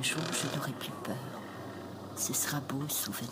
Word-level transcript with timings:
un 0.00 0.02
jour 0.02 0.22
je 0.32 0.56
n'aurai 0.56 0.72
plus 0.72 0.92
peur. 1.04 1.14
Ce 2.16 2.32
sera 2.32 2.58
beau 2.60 2.88
souvenir. 2.88 3.28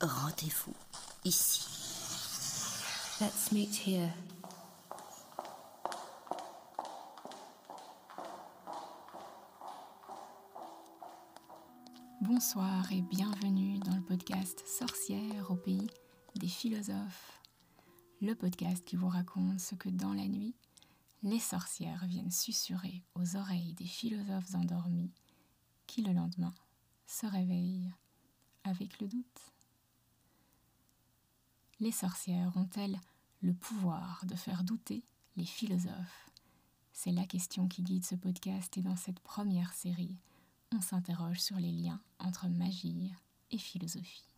Rendez-vous 0.00 0.74
ici. 1.24 1.60
Let's 3.20 3.52
meet 3.52 3.86
here. 3.86 4.10
Bonsoir 12.44 12.90
et 12.90 13.02
bienvenue 13.02 13.78
dans 13.78 13.94
le 13.94 14.02
podcast 14.02 14.64
Sorcière 14.66 15.52
au 15.52 15.54
pays 15.54 15.86
des 16.34 16.48
philosophes. 16.48 17.40
Le 18.20 18.34
podcast 18.34 18.84
qui 18.84 18.96
vous 18.96 19.06
raconte 19.06 19.60
ce 19.60 19.76
que 19.76 19.88
dans 19.88 20.12
la 20.12 20.26
nuit, 20.26 20.56
les 21.22 21.38
sorcières 21.38 22.04
viennent 22.06 22.32
susurrer 22.32 23.04
aux 23.14 23.36
oreilles 23.36 23.74
des 23.74 23.86
philosophes 23.86 24.56
endormis 24.56 25.12
qui 25.86 26.02
le 26.02 26.12
lendemain 26.12 26.52
se 27.06 27.26
réveillent 27.26 27.94
avec 28.64 29.00
le 29.00 29.06
doute. 29.06 29.52
Les 31.78 31.92
sorcières 31.92 32.56
ont-elles 32.56 32.98
le 33.40 33.54
pouvoir 33.54 34.24
de 34.26 34.34
faire 34.34 34.64
douter 34.64 35.04
les 35.36 35.46
philosophes? 35.46 36.28
C'est 36.92 37.12
la 37.12 37.24
question 37.24 37.68
qui 37.68 37.84
guide 37.84 38.04
ce 38.04 38.16
podcast 38.16 38.76
et 38.78 38.82
dans 38.82 38.96
cette 38.96 39.20
première 39.20 39.72
série, 39.74 40.18
on 40.74 40.80
s'interroge 40.80 41.40
sur 41.40 41.56
les 41.56 41.72
liens 41.72 42.00
entre 42.18 42.48
magie 42.48 43.12
et 43.50 43.58
philosophie. 43.58 44.28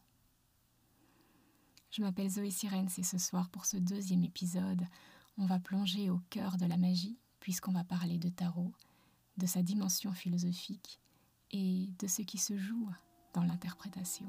Je 1.91 2.03
m'appelle 2.03 2.29
Zoé 2.29 2.51
Sirens 2.51 2.99
et 2.99 3.03
ce 3.03 3.19
soir 3.19 3.49
pour 3.51 3.67
ce 3.67 3.77
deuxième 3.77 4.25
épisode, 4.25 4.83
on 5.39 5.47
va 5.47 5.59
plonger 5.59 6.11
au 6.11 6.21
cœur 6.31 6.57
de 6.57 6.67
la 6.67 6.77
magie 6.77 7.19
puisqu'on 7.41 7.73
va 7.73 7.85
parler 7.85 8.19
de 8.19 8.29
tarot, 8.29 8.73
de 9.37 9.47
sa 9.47 9.63
dimension 9.63 10.13
philosophique 10.13 10.99
et 11.51 11.89
de 11.99 12.07
ce 12.07 12.23
qui 12.23 12.39
se 12.39 12.57
joue 12.57 12.89
dans 13.33 13.43
l'interprétation. 13.45 14.27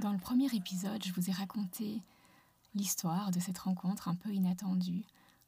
Dans 0.00 0.12
le 0.12 0.18
premier 0.18 0.46
épisode, 0.54 1.02
je 1.04 1.12
vous 1.12 1.28
ai 1.28 1.32
raconté 1.32 2.00
l'histoire 2.74 3.30
de 3.30 3.40
cette 3.40 3.58
rencontre 3.58 4.08
un 4.08 4.14
peu 4.14 4.32
inattendue 4.32 5.04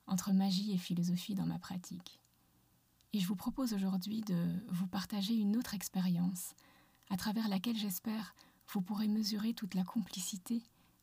entre 0.07 0.33
magie 0.33 0.73
et 0.73 0.79
philosophie 0.79 1.35
dans 1.35 1.47
ma 1.47 1.59
pratique. 1.59 2.21
Et 3.13 3.21
je 3.21 3.27
vous 3.27 3.37
propose 3.37 3.73
aujourd'hui 3.73 4.21
de 4.21 4.65
vous 4.69 4.87
partager 4.87 5.35
une 5.35 5.57
autre 5.57 5.75
expérience 5.75 6.55
à 7.09 7.17
travers 7.17 7.49
laquelle 7.49 7.77
j'espère 7.77 8.35
vous 8.73 8.83
pourrez 8.83 9.09
mesurer 9.09 9.53
toute 9.53 9.75
la 9.75 9.85
complicité 9.85 10.63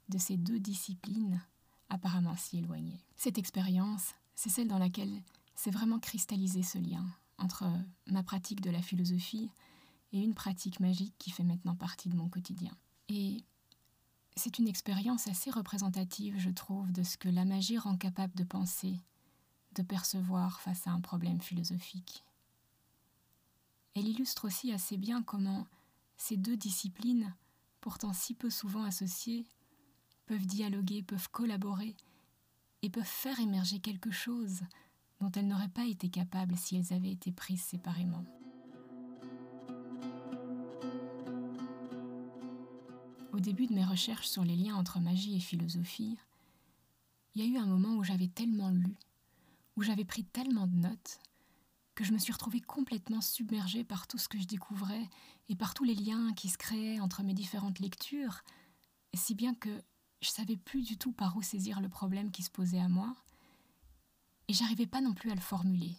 de 0.10 0.18
ces 0.18 0.38
deux 0.38 0.60
disciplines 0.60 1.42
apparemment 1.90 2.36
si 2.38 2.60
éloignées. 2.60 3.04
Cette 3.18 3.38
expérience, 3.38 4.14
c'est 4.36 4.50
celle 4.50 4.68
dans 4.68 4.80
laquelle 4.80 5.22
s'est 5.56 5.72
vraiment 5.72 6.00
cristallisé 6.00 6.64
ce 6.64 6.78
lien 6.78 7.06
entre 7.38 7.66
ma 8.08 8.24
pratique 8.24 8.62
de 8.62 8.70
la 8.70 8.82
philosophie 8.82 9.50
et 10.14 10.20
une 10.20 10.34
pratique 10.34 10.80
magique 10.80 11.14
qui 11.18 11.32
fait 11.32 11.44
maintenant 11.44 11.76
partie 11.76 12.10
de 12.10 12.16
mon 12.16 12.30
quotidien. 12.30 12.72
Et 13.10 13.44
c'est 14.38 14.60
une 14.60 14.68
expérience 14.68 15.28
assez 15.28 15.50
représentative, 15.50 16.38
je 16.38 16.50
trouve, 16.50 16.92
de 16.92 17.04
ce 17.04 17.18
que 17.18 17.28
la 17.28 17.44
magie 17.44 17.78
rend 17.78 17.98
capable 17.98 18.36
de 18.36 18.44
penser, 18.44 19.00
de 19.76 19.82
percevoir 19.82 20.62
face 20.62 20.86
à 20.88 20.92
un 20.92 21.02
problème 21.02 21.42
philosophique. 21.42 22.24
Elle 23.96 24.08
illustre 24.08 24.46
aussi 24.46 24.72
assez 24.72 24.96
bien 24.96 25.24
comment 25.24 25.68
ces 26.18 26.38
deux 26.38 26.56
disciplines, 26.56 27.34
pourtant 27.82 28.14
si 28.14 28.36
peu 28.36 28.50
souvent 28.50 28.84
associées, 28.84 29.46
peuvent 30.28 30.46
dialoguer, 30.46 31.02
peuvent 31.02 31.30
collaborer 31.32 31.96
et 32.84 32.90
peuvent 32.90 33.04
faire 33.04 33.40
émerger 33.40 33.80
quelque 33.80 34.12
chose 34.12 34.62
dont 35.20 35.32
elles 35.32 35.48
n'auraient 35.48 35.68
pas 35.68 35.86
été 35.86 36.10
capables 36.10 36.58
si 36.58 36.76
elles 36.76 36.94
avaient 36.94 37.12
été 37.12 37.32
prises 37.32 37.64
séparément. 37.64 38.26
Au 43.38 43.40
début 43.40 43.68
de 43.68 43.76
mes 43.76 43.86
recherches 43.86 44.28
sur 44.28 44.44
les 44.44 44.56
liens 44.56 44.76
entre 44.76 45.00
magie 45.00 45.36
et 45.36 45.40
philosophie, 45.40 46.18
il 47.36 47.42
y 47.44 47.46
a 47.46 47.48
eu 47.48 47.62
un 47.62 47.68
moment 47.68 47.94
où 47.94 48.04
j'avais 48.04 48.30
tellement 48.30 48.72
lu, 48.72 48.98
où 49.76 49.84
j'avais 49.84 50.06
pris 50.06 50.24
tellement 50.24 50.66
de 50.66 50.76
notes, 50.76 51.20
que 51.94 52.04
je 52.04 52.14
me 52.14 52.18
suis 52.18 52.34
retrouvée 52.34 52.62
complètement 52.62 53.22
submergée 53.22 53.84
par 53.84 54.08
tout 54.08 54.18
ce 54.18 54.28
que 54.28 54.40
je 54.40 54.48
découvrais 54.48 55.08
et 55.50 55.56
par 55.56 55.76
tous 55.76 55.84
les 55.84 55.94
liens 55.94 56.34
qui 56.34 56.50
se 56.50 56.58
créaient 56.58 57.00
entre 57.00 57.22
mes 57.22 57.36
différentes 57.36 57.78
lectures, 57.78 58.42
si 59.14 59.36
bien 59.36 59.54
que 59.54 59.84
je 60.24 60.30
savais 60.30 60.58
plus 60.58 60.82
du 60.82 60.98
tout 60.98 61.12
par 61.12 61.38
où 61.38 61.44
saisir 61.44 61.80
le 61.80 61.90
problème 61.90 62.32
qui 62.32 62.42
se 62.42 62.50
posait 62.50 62.82
à 62.82 62.90
moi, 62.90 63.16
et 64.48 64.54
j'arrivais 64.54 64.88
pas 64.88 65.02
non 65.02 65.14
plus 65.14 65.30
à 65.30 65.36
le 65.36 65.42
formuler. 65.42 65.96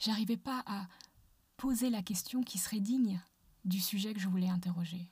J'arrivais 0.00 0.36
pas 0.36 0.64
à 0.66 0.88
poser 1.56 1.88
la 1.88 2.02
question 2.02 2.42
qui 2.42 2.58
serait 2.58 2.80
digne 2.80 3.22
du 3.64 3.78
sujet 3.78 4.12
que 4.12 4.18
je 4.18 4.28
voulais 4.28 4.48
interroger. 4.48 5.08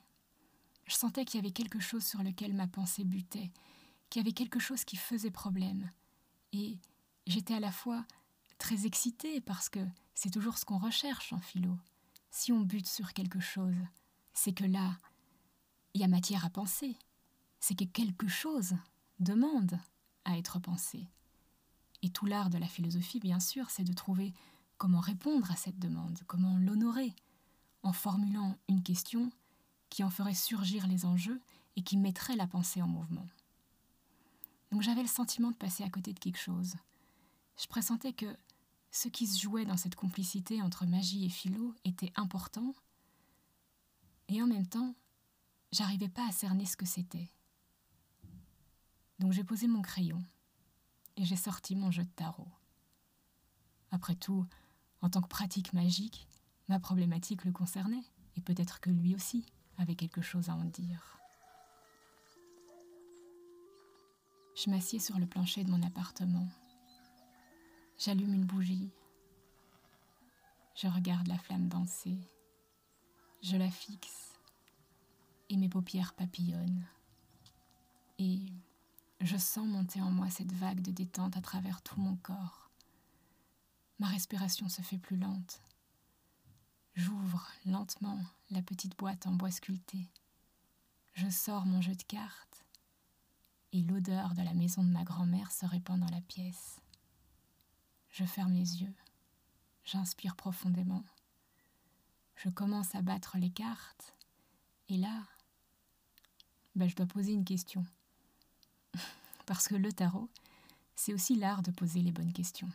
Je 0.85 0.95
sentais 0.95 1.25
qu'il 1.25 1.39
y 1.39 1.43
avait 1.43 1.51
quelque 1.51 1.79
chose 1.79 2.05
sur 2.05 2.21
lequel 2.23 2.53
ma 2.53 2.67
pensée 2.67 3.03
butait, 3.03 3.51
qu'il 4.09 4.21
y 4.21 4.25
avait 4.25 4.33
quelque 4.33 4.59
chose 4.59 4.83
qui 4.83 4.97
faisait 4.97 5.31
problème. 5.31 5.89
Et 6.53 6.77
j'étais 7.27 7.55
à 7.55 7.59
la 7.59 7.71
fois 7.71 8.05
très 8.57 8.85
excitée 8.85 9.41
parce 9.41 9.69
que 9.69 9.79
c'est 10.13 10.29
toujours 10.29 10.57
ce 10.57 10.65
qu'on 10.65 10.77
recherche 10.77 11.33
en 11.33 11.39
philo. 11.39 11.77
Si 12.31 12.51
on 12.51 12.61
bute 12.61 12.87
sur 12.87 13.13
quelque 13.13 13.39
chose, 13.39 13.75
c'est 14.33 14.53
que 14.53 14.65
là, 14.65 14.99
il 15.93 16.01
y 16.01 16.03
a 16.03 16.07
matière 16.07 16.45
à 16.45 16.49
penser. 16.49 16.97
C'est 17.59 17.75
que 17.75 17.85
quelque 17.85 18.27
chose 18.27 18.75
demande 19.19 19.79
à 20.25 20.37
être 20.37 20.59
pensé. 20.59 21.07
Et 22.01 22.09
tout 22.09 22.25
l'art 22.25 22.49
de 22.49 22.57
la 22.57 22.67
philosophie, 22.67 23.19
bien 23.19 23.39
sûr, 23.39 23.69
c'est 23.69 23.83
de 23.83 23.93
trouver 23.93 24.33
comment 24.77 24.99
répondre 24.99 25.49
à 25.51 25.55
cette 25.55 25.79
demande, 25.79 26.19
comment 26.27 26.57
l'honorer, 26.57 27.15
en 27.81 27.93
formulant 27.93 28.57
une 28.67 28.83
question 28.83 29.31
qui 29.89 30.03
en 30.03 30.09
ferait 30.09 30.33
surgir 30.33 30.87
les 30.87 31.05
enjeux 31.05 31.41
et 31.75 31.83
qui 31.83 31.97
mettrait 31.97 32.35
la 32.35 32.47
pensée 32.47 32.81
en 32.81 32.87
mouvement. 32.87 33.27
Donc 34.71 34.81
j'avais 34.81 35.01
le 35.01 35.07
sentiment 35.07 35.51
de 35.51 35.55
passer 35.55 35.83
à 35.83 35.89
côté 35.89 36.13
de 36.13 36.19
quelque 36.19 36.39
chose. 36.39 36.75
Je 37.57 37.67
pressentais 37.67 38.13
que 38.13 38.37
ce 38.91 39.07
qui 39.07 39.27
se 39.27 39.39
jouait 39.39 39.65
dans 39.65 39.77
cette 39.77 39.95
complicité 39.95 40.61
entre 40.61 40.85
magie 40.85 41.25
et 41.25 41.29
philo 41.29 41.73
était 41.83 42.13
important, 42.15 42.73
et 44.27 44.41
en 44.41 44.47
même 44.47 44.67
temps, 44.67 44.95
j'arrivais 45.71 46.09
pas 46.09 46.27
à 46.27 46.31
cerner 46.31 46.65
ce 46.65 46.77
que 46.77 46.85
c'était. 46.85 47.29
Donc 49.19 49.31
j'ai 49.31 49.43
posé 49.43 49.67
mon 49.67 49.81
crayon 49.81 50.23
et 51.15 51.25
j'ai 51.25 51.35
sorti 51.35 51.75
mon 51.75 51.91
jeu 51.91 52.03
de 52.03 52.09
tarot. 52.09 52.47
Après 53.91 54.15
tout, 54.15 54.45
en 55.01 55.09
tant 55.09 55.21
que 55.21 55.27
pratique 55.27 55.73
magique, 55.73 56.27
ma 56.67 56.79
problématique 56.79 57.45
le 57.45 57.51
concernait, 57.51 58.03
et 58.35 58.41
peut-être 58.41 58.79
que 58.79 58.89
lui 58.89 59.15
aussi 59.15 59.45
avait 59.77 59.95
quelque 59.95 60.21
chose 60.21 60.49
à 60.49 60.55
en 60.55 60.65
dire. 60.65 61.19
Je 64.55 64.69
m'assieds 64.69 64.99
sur 64.99 65.19
le 65.19 65.25
plancher 65.25 65.63
de 65.63 65.71
mon 65.71 65.83
appartement. 65.83 66.47
J'allume 67.97 68.33
une 68.33 68.45
bougie. 68.45 68.89
Je 70.75 70.87
regarde 70.87 71.27
la 71.27 71.37
flamme 71.37 71.67
danser. 71.67 72.17
Je 73.41 73.57
la 73.57 73.69
fixe 73.69 74.33
et 75.49 75.57
mes 75.57 75.69
paupières 75.69 76.13
papillonnent. 76.13 76.85
Et 78.17 78.39
je 79.21 79.37
sens 79.37 79.67
monter 79.67 80.01
en 80.01 80.11
moi 80.11 80.29
cette 80.29 80.51
vague 80.53 80.81
de 80.81 80.91
détente 80.91 81.37
à 81.37 81.41
travers 81.41 81.81
tout 81.81 81.99
mon 81.99 82.15
corps. 82.17 82.69
Ma 83.99 84.07
respiration 84.07 84.69
se 84.69 84.81
fait 84.81 84.97
plus 84.97 85.17
lente. 85.17 85.61
J'ouvre 86.95 87.45
lentement 87.65 88.23
la 88.51 88.61
petite 88.61 88.97
boîte 88.97 89.27
en 89.27 89.33
bois 89.33 89.51
sculpté. 89.51 90.09
Je 91.13 91.29
sors 91.29 91.65
mon 91.65 91.81
jeu 91.81 91.93
de 91.93 92.03
cartes 92.03 92.65
et 93.73 93.81
l'odeur 93.81 94.33
de 94.33 94.41
la 94.41 94.53
maison 94.53 94.81
de 94.81 94.89
ma 94.89 95.03
grand-mère 95.03 95.51
se 95.51 95.65
répand 95.65 95.99
dans 95.99 96.09
la 96.09 96.21
pièce. 96.21 96.79
Je 98.11 98.23
ferme 98.23 98.53
les 98.53 98.81
yeux, 98.81 98.93
j'inspire 99.83 100.37
profondément. 100.37 101.03
Je 102.37 102.47
commence 102.47 102.95
à 102.95 103.01
battre 103.01 103.37
les 103.37 103.51
cartes 103.51 104.15
et 104.87 104.95
là, 104.95 105.23
ben, 106.75 106.87
je 106.87 106.95
dois 106.95 107.07
poser 107.07 107.33
une 107.33 107.45
question. 107.45 107.85
Parce 109.45 109.67
que 109.67 109.75
le 109.75 109.91
tarot, 109.91 110.29
c'est 110.95 111.13
aussi 111.13 111.35
l'art 111.35 111.61
de 111.61 111.71
poser 111.71 112.01
les 112.01 112.13
bonnes 112.13 112.33
questions. 112.33 112.69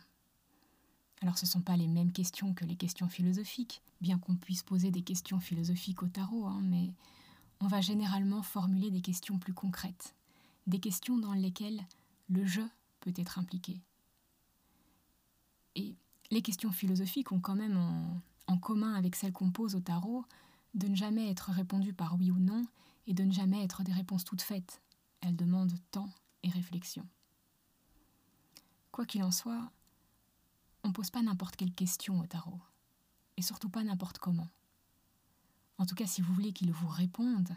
Alors 1.21 1.37
ce 1.37 1.45
ne 1.45 1.49
sont 1.51 1.61
pas 1.61 1.77
les 1.77 1.87
mêmes 1.87 2.11
questions 2.11 2.53
que 2.53 2.65
les 2.65 2.75
questions 2.75 3.07
philosophiques, 3.07 3.81
bien 4.01 4.17
qu'on 4.17 4.35
puisse 4.35 4.63
poser 4.63 4.89
des 4.89 5.03
questions 5.03 5.39
philosophiques 5.39 6.01
au 6.01 6.07
tarot, 6.07 6.47
hein, 6.47 6.61
mais 6.63 6.93
on 7.59 7.67
va 7.67 7.79
généralement 7.79 8.41
formuler 8.41 8.89
des 8.89 9.01
questions 9.01 9.37
plus 9.37 9.53
concrètes, 9.53 10.15
des 10.65 10.79
questions 10.79 11.17
dans 11.17 11.33
lesquelles 11.33 11.85
le 12.27 12.45
jeu 12.45 12.67
peut 13.01 13.13
être 13.15 13.37
impliqué. 13.37 13.79
Et 15.75 15.95
les 16.31 16.41
questions 16.41 16.71
philosophiques 16.71 17.31
ont 17.31 17.39
quand 17.39 17.55
même 17.55 17.77
en, 17.77 18.19
en 18.47 18.57
commun 18.57 18.95
avec 18.95 19.15
celles 19.15 19.31
qu'on 19.31 19.51
pose 19.51 19.75
au 19.75 19.79
tarot 19.79 20.25
de 20.73 20.87
ne 20.87 20.95
jamais 20.95 21.29
être 21.29 21.51
répondues 21.51 21.93
par 21.93 22.17
oui 22.17 22.31
ou 22.31 22.39
non 22.39 22.65
et 23.07 23.13
de 23.13 23.23
ne 23.23 23.31
jamais 23.31 23.63
être 23.63 23.83
des 23.83 23.93
réponses 23.93 24.23
toutes 24.23 24.41
faites. 24.41 24.81
Elles 25.21 25.35
demandent 25.35 25.77
temps 25.91 26.09
et 26.43 26.49
réflexion. 26.49 27.05
Quoi 28.91 29.05
qu'il 29.05 29.23
en 29.23 29.31
soit, 29.31 29.71
on 30.83 30.89
ne 30.89 30.93
pose 30.93 31.09
pas 31.09 31.21
n'importe 31.21 31.55
quelle 31.55 31.73
question 31.73 32.19
au 32.19 32.25
tarot, 32.25 32.61
et 33.37 33.41
surtout 33.41 33.69
pas 33.69 33.83
n'importe 33.83 34.19
comment. 34.19 34.49
En 35.77 35.85
tout 35.85 35.95
cas, 35.95 36.07
si 36.07 36.21
vous 36.21 36.33
voulez 36.33 36.53
qu'il 36.53 36.71
vous 36.71 36.87
réponde, 36.87 37.55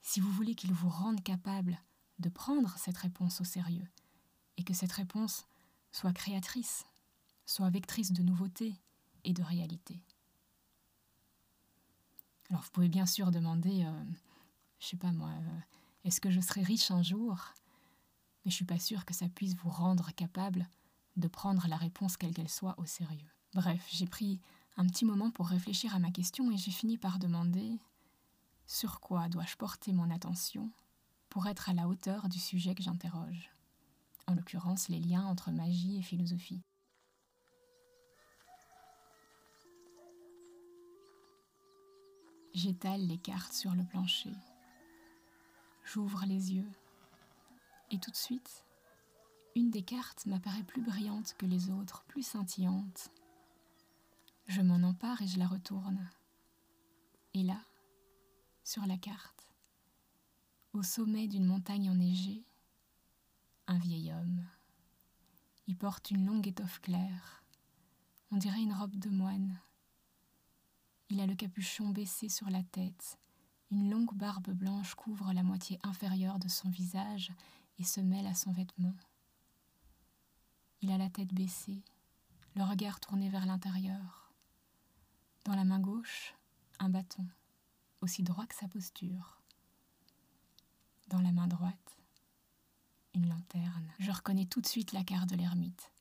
si 0.00 0.20
vous 0.20 0.30
voulez 0.32 0.54
qu'il 0.54 0.72
vous 0.72 0.88
rende 0.88 1.22
capable 1.22 1.80
de 2.18 2.28
prendre 2.28 2.76
cette 2.76 2.98
réponse 2.98 3.40
au 3.40 3.44
sérieux, 3.44 3.88
et 4.56 4.64
que 4.64 4.74
cette 4.74 4.92
réponse 4.92 5.46
soit 5.92 6.12
créatrice, 6.12 6.84
soit 7.46 7.70
vectrice 7.70 8.12
de 8.12 8.22
nouveautés 8.22 8.74
et 9.24 9.32
de 9.32 9.42
réalité. 9.42 10.02
Alors 12.50 12.62
vous 12.62 12.70
pouvez 12.70 12.88
bien 12.88 13.06
sûr 13.06 13.30
demander, 13.30 13.84
euh, 13.84 14.04
je 14.78 14.86
sais 14.86 14.96
pas 14.96 15.12
moi, 15.12 15.30
euh, 15.30 15.60
est-ce 16.04 16.20
que 16.20 16.30
je 16.30 16.40
serai 16.40 16.62
riche 16.62 16.90
un 16.90 17.02
jour? 17.02 17.38
Mais 18.44 18.50
je 18.50 18.56
suis 18.56 18.64
pas 18.64 18.78
sûre 18.78 19.04
que 19.04 19.14
ça 19.14 19.28
puisse 19.28 19.54
vous 19.54 19.70
rendre 19.70 20.12
capable 20.12 20.68
de 21.16 21.28
prendre 21.28 21.66
la 21.68 21.76
réponse 21.76 22.16
quelle 22.16 22.34
qu'elle 22.34 22.48
soit 22.48 22.78
au 22.78 22.86
sérieux. 22.86 23.30
Bref, 23.54 23.86
j'ai 23.90 24.06
pris 24.06 24.40
un 24.76 24.86
petit 24.86 25.04
moment 25.04 25.30
pour 25.30 25.48
réfléchir 25.48 25.94
à 25.94 25.98
ma 25.98 26.10
question 26.10 26.50
et 26.50 26.56
j'ai 26.56 26.70
fini 26.70 26.96
par 26.96 27.18
demander 27.18 27.78
sur 28.66 29.00
quoi 29.00 29.28
dois-je 29.28 29.56
porter 29.56 29.92
mon 29.92 30.10
attention 30.10 30.70
pour 31.28 31.46
être 31.46 31.68
à 31.68 31.74
la 31.74 31.88
hauteur 31.88 32.28
du 32.28 32.38
sujet 32.38 32.74
que 32.74 32.82
j'interroge, 32.82 33.50
en 34.26 34.34
l'occurrence 34.34 34.88
les 34.88 35.00
liens 35.00 35.24
entre 35.24 35.50
magie 35.50 35.98
et 35.98 36.02
philosophie. 36.02 36.62
J'étale 42.54 43.06
les 43.06 43.16
cartes 43.16 43.54
sur 43.54 43.74
le 43.74 43.82
plancher. 43.82 44.34
J'ouvre 45.84 46.24
les 46.26 46.52
yeux. 46.52 46.70
Et 47.90 47.98
tout 47.98 48.10
de 48.10 48.16
suite, 48.16 48.66
une 49.54 49.70
des 49.70 49.82
cartes 49.82 50.26
m'apparaît 50.26 50.62
plus 50.62 50.82
brillante 50.82 51.34
que 51.38 51.46
les 51.46 51.70
autres, 51.70 52.04
plus 52.08 52.22
scintillante. 52.22 53.10
Je 54.46 54.62
m'en 54.62 54.82
empare 54.86 55.22
et 55.22 55.26
je 55.26 55.38
la 55.38 55.46
retourne. 55.46 56.08
Et 57.34 57.42
là, 57.42 57.60
sur 58.64 58.86
la 58.86 58.96
carte, 58.96 59.52
au 60.72 60.82
sommet 60.82 61.28
d'une 61.28 61.44
montagne 61.44 61.90
enneigée, 61.90 62.44
un 63.66 63.78
vieil 63.78 64.12
homme. 64.12 64.44
Il 65.66 65.76
porte 65.76 66.10
une 66.10 66.26
longue 66.26 66.48
étoffe 66.48 66.80
claire, 66.80 67.44
on 68.30 68.36
dirait 68.36 68.62
une 68.62 68.72
robe 68.72 68.96
de 68.96 69.10
moine. 69.10 69.60
Il 71.10 71.20
a 71.20 71.26
le 71.26 71.34
capuchon 71.34 71.90
baissé 71.90 72.28
sur 72.28 72.48
la 72.48 72.62
tête, 72.62 73.18
une 73.70 73.90
longue 73.90 74.14
barbe 74.14 74.50
blanche 74.50 74.94
couvre 74.94 75.32
la 75.32 75.42
moitié 75.42 75.78
inférieure 75.82 76.38
de 76.38 76.48
son 76.48 76.70
visage 76.70 77.32
et 77.78 77.84
se 77.84 78.00
mêle 78.00 78.26
à 78.26 78.34
son 78.34 78.52
vêtement. 78.52 78.94
Il 80.82 80.90
a 80.90 80.98
la 80.98 81.08
tête 81.08 81.32
baissée, 81.32 81.82
le 82.54 82.64
regard 82.64 83.00
tourné 83.00 83.28
vers 83.30 83.46
l'intérieur. 83.46 84.32
Dans 85.44 85.54
la 85.54 85.64
main 85.64 85.80
gauche, 85.80 86.34
un 86.78 86.88
bâton, 86.88 87.26
aussi 88.00 88.22
droit 88.22 88.46
que 88.46 88.54
sa 88.54 88.68
posture. 88.68 89.40
Dans 91.08 91.20
la 91.20 91.32
main 91.32 91.46
droite, 91.46 91.98
une 93.14 93.28
lanterne. 93.28 93.90
Je 93.98 94.10
reconnais 94.10 94.46
tout 94.46 94.60
de 94.60 94.66
suite 94.66 94.92
la 94.92 95.04
carte 95.04 95.30
de 95.30 95.36
l'ermite. 95.36 95.92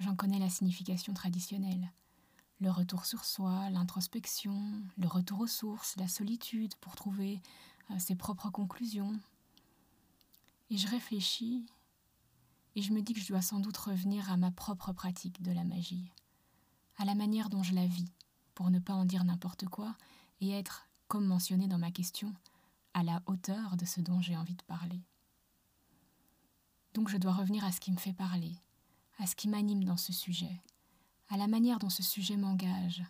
J'en 0.00 0.16
connais 0.16 0.38
la 0.38 0.50
signification 0.50 1.14
traditionnelle 1.14 1.90
le 2.60 2.70
retour 2.70 3.06
sur 3.06 3.24
soi, 3.24 3.70
l'introspection, 3.70 4.82
le 4.98 5.08
retour 5.08 5.40
aux 5.40 5.46
sources, 5.46 5.96
la 5.96 6.08
solitude 6.08 6.74
pour 6.76 6.94
trouver 6.94 7.40
euh, 7.90 7.98
ses 7.98 8.14
propres 8.14 8.50
conclusions. 8.50 9.18
Et 10.70 10.76
je 10.76 10.86
réfléchis 10.86 11.64
et 12.76 12.82
je 12.82 12.92
me 12.92 13.02
dis 13.02 13.12
que 13.12 13.20
je 13.20 13.28
dois 13.28 13.42
sans 13.42 13.60
doute 13.60 13.76
revenir 13.76 14.30
à 14.30 14.36
ma 14.36 14.50
propre 14.50 14.92
pratique 14.92 15.42
de 15.42 15.52
la 15.52 15.64
magie, 15.64 16.10
à 16.96 17.04
la 17.04 17.14
manière 17.14 17.50
dont 17.50 17.62
je 17.62 17.74
la 17.74 17.86
vis, 17.86 18.12
pour 18.54 18.70
ne 18.70 18.78
pas 18.78 18.94
en 18.94 19.04
dire 19.04 19.24
n'importe 19.24 19.66
quoi 19.66 19.96
et 20.40 20.50
être, 20.50 20.88
comme 21.08 21.26
mentionné 21.26 21.66
dans 21.66 21.78
ma 21.78 21.90
question, 21.90 22.34
à 22.94 23.02
la 23.02 23.22
hauteur 23.26 23.76
de 23.76 23.84
ce 23.84 24.00
dont 24.00 24.20
j'ai 24.20 24.36
envie 24.36 24.56
de 24.56 24.62
parler. 24.62 25.00
Donc 26.94 27.08
je 27.08 27.16
dois 27.16 27.32
revenir 27.32 27.64
à 27.64 27.72
ce 27.72 27.80
qui 27.80 27.92
me 27.92 27.98
fait 27.98 28.12
parler, 28.12 28.54
à 29.18 29.26
ce 29.26 29.36
qui 29.36 29.48
m'anime 29.48 29.84
dans 29.84 29.96
ce 29.96 30.12
sujet, 30.12 30.60
à 31.28 31.36
la 31.36 31.46
manière 31.46 31.78
dont 31.78 31.90
ce 31.90 32.02
sujet 32.02 32.36
m'engage, 32.36 33.04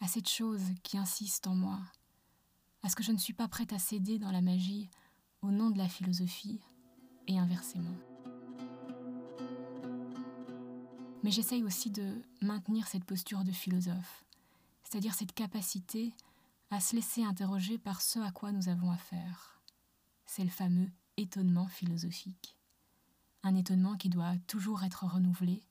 à 0.00 0.08
cette 0.08 0.28
chose 0.28 0.62
qui 0.82 0.98
insiste 0.98 1.46
en 1.46 1.54
moi, 1.54 1.80
à 2.82 2.88
ce 2.88 2.96
que 2.96 3.02
je 3.02 3.12
ne 3.12 3.18
suis 3.18 3.32
pas 3.32 3.48
prête 3.48 3.72
à 3.72 3.78
céder 3.78 4.18
dans 4.18 4.32
la 4.32 4.40
magie 4.40 4.88
au 5.42 5.50
nom 5.50 5.70
de 5.70 5.78
la 5.78 5.88
philosophie 5.88 6.60
et 7.26 7.38
inversement. 7.38 8.11
Mais 11.22 11.30
j'essaye 11.30 11.62
aussi 11.62 11.90
de 11.90 12.22
maintenir 12.40 12.86
cette 12.88 13.04
posture 13.04 13.44
de 13.44 13.52
philosophe, 13.52 14.24
c'est-à-dire 14.82 15.14
cette 15.14 15.34
capacité 15.34 16.14
à 16.70 16.80
se 16.80 16.96
laisser 16.96 17.22
interroger 17.22 17.78
par 17.78 18.00
ce 18.00 18.18
à 18.18 18.32
quoi 18.32 18.50
nous 18.50 18.68
avons 18.68 18.90
affaire. 18.90 19.60
C'est 20.26 20.44
le 20.44 20.50
fameux 20.50 20.90
étonnement 21.16 21.68
philosophique. 21.68 22.56
Un 23.42 23.54
étonnement 23.54 23.96
qui 23.96 24.08
doit 24.08 24.36
toujours 24.46 24.82
être 24.82 25.04
renouvelé 25.04 25.62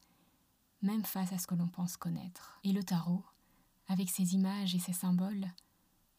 même 0.82 1.06
face 1.06 1.32
à 1.34 1.38
ce 1.38 1.48
que 1.48 1.56
l'on 1.56 1.68
pense 1.68 1.98
connaître. 1.98 2.60
Et 2.64 2.72
le 2.72 2.84
tarot, 2.84 3.24
avec 3.88 4.10
ses 4.10 4.34
images 4.34 4.76
et 4.76 4.80
ses 4.80 4.94
symboles, 4.94 5.48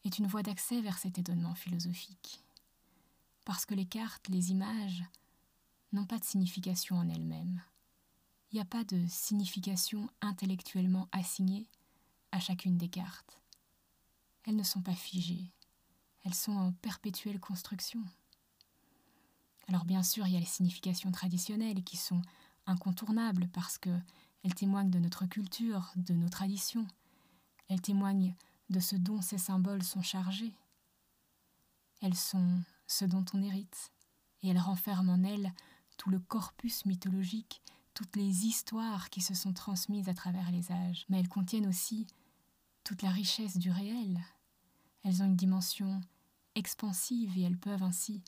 est 0.05 0.17
une 0.19 0.27
voie 0.27 0.43
d'accès 0.43 0.81
vers 0.81 0.97
cet 0.97 1.17
étonnement 1.17 1.55
philosophique. 1.55 2.43
Parce 3.45 3.65
que 3.65 3.75
les 3.75 3.85
cartes, 3.85 4.27
les 4.29 4.51
images, 4.51 5.03
n'ont 5.91 6.05
pas 6.05 6.17
de 6.17 6.23
signification 6.23 6.97
en 6.97 7.09
elles-mêmes. 7.09 7.61
Il 8.53 8.57
n'y 8.57 8.61
a 8.61 8.65
pas 8.65 8.83
de 8.83 9.03
signification 9.07 10.07
intellectuellement 10.21 11.09
assignée 11.11 11.65
à 12.31 12.39
chacune 12.39 12.77
des 12.77 12.87
cartes. 12.87 13.41
Elles 14.45 14.55
ne 14.55 14.61
sont 14.61 14.83
pas 14.83 14.93
figées, 14.93 15.49
elles 16.23 16.35
sont 16.35 16.51
en 16.51 16.71
perpétuelle 16.71 17.39
construction. 17.39 18.03
Alors 19.67 19.85
bien 19.85 20.03
sûr, 20.03 20.27
il 20.27 20.33
y 20.33 20.37
a 20.37 20.39
les 20.39 20.45
significations 20.45 21.11
traditionnelles 21.11 21.83
qui 21.83 21.97
sont 21.97 22.21
incontournables 22.67 23.47
parce 23.47 23.79
que 23.79 23.89
elles 24.43 24.53
témoignent 24.53 24.91
de 24.91 24.99
notre 24.99 25.25
culture, 25.25 25.91
de 25.95 26.13
nos 26.13 26.29
traditions. 26.29 26.85
Elles 27.69 27.81
témoignent 27.81 28.35
de 28.69 28.79
ce 28.79 28.95
dont 28.95 29.23
ces 29.23 29.39
symboles 29.39 29.83
sont 29.83 30.03
chargés. 30.03 30.53
Elles 32.03 32.15
sont 32.15 32.61
ce 32.85 33.05
dont 33.05 33.25
on 33.33 33.41
hérite, 33.41 33.91
et 34.43 34.49
elles 34.49 34.59
renferment 34.59 35.13
en 35.13 35.23
elles 35.23 35.51
tout 35.97 36.11
le 36.11 36.19
corpus 36.19 36.85
mythologique, 36.85 37.63
toutes 37.93 38.15
les 38.15 38.45
histoires 38.45 39.09
qui 39.09 39.21
se 39.21 39.33
sont 39.33 39.53
transmises 39.53 40.09
à 40.09 40.13
travers 40.13 40.51
les 40.51 40.71
âges. 40.71 41.05
Mais 41.09 41.19
elles 41.19 41.29
contiennent 41.29 41.67
aussi 41.67 42.07
toute 42.83 43.01
la 43.01 43.09
richesse 43.09 43.57
du 43.57 43.71
réel. 43.71 44.19
Elles 45.03 45.21
ont 45.21 45.25
une 45.25 45.35
dimension 45.35 46.01
expansive 46.55 47.37
et 47.37 47.41
elles 47.41 47.57
peuvent 47.57 47.83
ainsi 47.83 48.21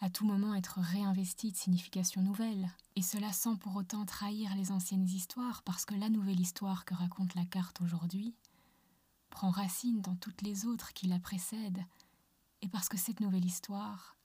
à 0.00 0.10
tout 0.10 0.24
moment 0.24 0.54
être 0.54 0.78
réinvestie 0.80 1.50
de 1.50 1.56
significations 1.56 2.22
nouvelles, 2.22 2.70
et 2.94 3.02
cela 3.02 3.32
sans 3.32 3.56
pour 3.56 3.74
autant 3.74 4.04
trahir 4.04 4.54
les 4.54 4.70
anciennes 4.70 5.08
histoires, 5.08 5.62
parce 5.62 5.84
que 5.84 5.94
la 5.94 6.08
nouvelle 6.08 6.40
histoire 6.40 6.84
que 6.84 6.94
raconte 6.94 7.34
la 7.34 7.44
carte 7.44 7.80
aujourd'hui 7.80 8.34
prend 9.30 9.50
racine 9.50 10.00
dans 10.00 10.14
toutes 10.14 10.42
les 10.42 10.66
autres 10.66 10.92
qui 10.92 11.08
la 11.08 11.18
précèdent, 11.18 11.84
et 12.62 12.68
parce 12.68 12.88
que 12.88 12.96
cette 12.96 13.20
nouvelle 13.20 13.44
histoire 13.44 14.16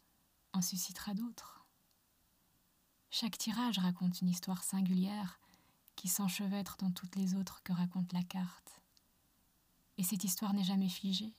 en 0.53 0.61
suscitera 0.61 1.13
d'autres. 1.13 1.62
Chaque 3.15 3.37
tirage 3.37 3.77
raconte 3.77 4.21
une 4.21 4.29
histoire 4.29 4.63
singulière 4.63 5.39
qui 5.95 6.07
s'enchevêtre 6.07 6.77
dans 6.79 6.89
toutes 6.89 7.15
les 7.15 7.35
autres 7.35 7.61
que 7.61 7.71
raconte 7.71 8.11
la 8.11 8.23
carte. 8.23 8.81
Et 9.99 10.03
cette 10.03 10.23
histoire 10.23 10.55
n'est 10.55 10.63
jamais 10.63 10.89
figée. 10.89 11.31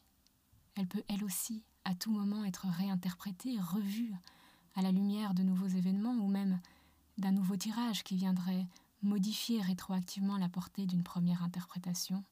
Elle 0.77 0.87
peut 0.87 1.03
elle 1.09 1.25
aussi 1.25 1.65
à 1.85 1.97
tout 1.97 2.13
moment 2.13 2.45
être 2.45 2.69
réinterprétée, 2.69 3.59
revue 3.59 4.15
à 4.77 4.83
la 4.83 4.93
lumière 4.93 5.35
de 5.35 5.43
nouveaux 5.43 5.67
événements 5.67 6.15
ou 6.15 6.29
même 6.29 6.61
d'un 7.19 7.33
nouveau 7.33 7.57
tirage 7.57 8.05
qui 8.05 8.15
viendrait 8.15 8.69
modifier 9.03 9.61
rétroactivement 9.61 10.39
la 10.39 10.49
portée 10.49 10.87
d'une 10.87 11.03
première 11.03 11.43
interprétation, 11.43 12.23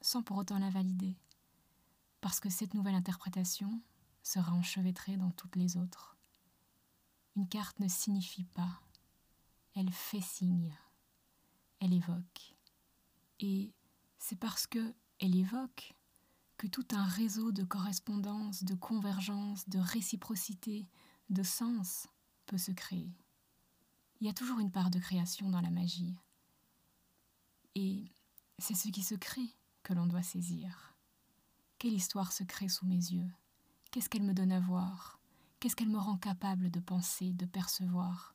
sans 0.00 0.22
pour 0.22 0.36
autant 0.36 0.60
la 0.60 0.70
valider, 0.70 1.16
parce 2.20 2.38
que 2.38 2.50
cette 2.50 2.74
nouvelle 2.74 2.94
interprétation 2.94 3.82
sera 4.22 4.52
enchevêtrée 4.52 5.16
dans 5.16 5.32
toutes 5.32 5.56
les 5.56 5.76
autres. 5.76 6.19
Une 7.36 7.48
carte 7.48 7.78
ne 7.80 7.88
signifie 7.88 8.44
pas, 8.44 8.80
elle 9.74 9.92
fait 9.92 10.20
signe, 10.20 10.76
elle 11.78 11.92
évoque. 11.92 12.54
Et 13.38 13.72
c'est 14.18 14.38
parce 14.38 14.66
que 14.66 14.94
elle 15.20 15.36
évoque 15.36 15.94
que 16.56 16.66
tout 16.66 16.86
un 16.92 17.04
réseau 17.04 17.52
de 17.52 17.64
correspondance, 17.64 18.64
de 18.64 18.74
convergence, 18.74 19.68
de 19.68 19.78
réciprocité, 19.78 20.88
de 21.30 21.42
sens 21.42 22.06
peut 22.46 22.58
se 22.58 22.72
créer. 22.72 23.14
Il 24.20 24.26
y 24.26 24.30
a 24.30 24.34
toujours 24.34 24.58
une 24.58 24.72
part 24.72 24.90
de 24.90 24.98
création 24.98 25.48
dans 25.48 25.60
la 25.60 25.70
magie. 25.70 26.18
Et 27.74 28.12
c'est 28.58 28.74
ce 28.74 28.88
qui 28.88 29.02
se 29.02 29.14
crée 29.14 29.54
que 29.82 29.94
l'on 29.94 30.06
doit 30.06 30.22
saisir. 30.22 30.94
Quelle 31.78 31.94
histoire 31.94 32.32
se 32.32 32.44
crée 32.44 32.68
sous 32.68 32.84
mes 32.84 32.96
yeux? 32.96 33.30
Qu'est-ce 33.90 34.10
qu'elle 34.10 34.22
me 34.22 34.34
donne 34.34 34.52
à 34.52 34.60
voir? 34.60 35.19
Qu'est-ce 35.60 35.76
qu'elle 35.76 35.90
me 35.90 35.98
rend 35.98 36.16
capable 36.16 36.70
de 36.70 36.80
penser, 36.80 37.34
de 37.34 37.44
percevoir? 37.44 38.34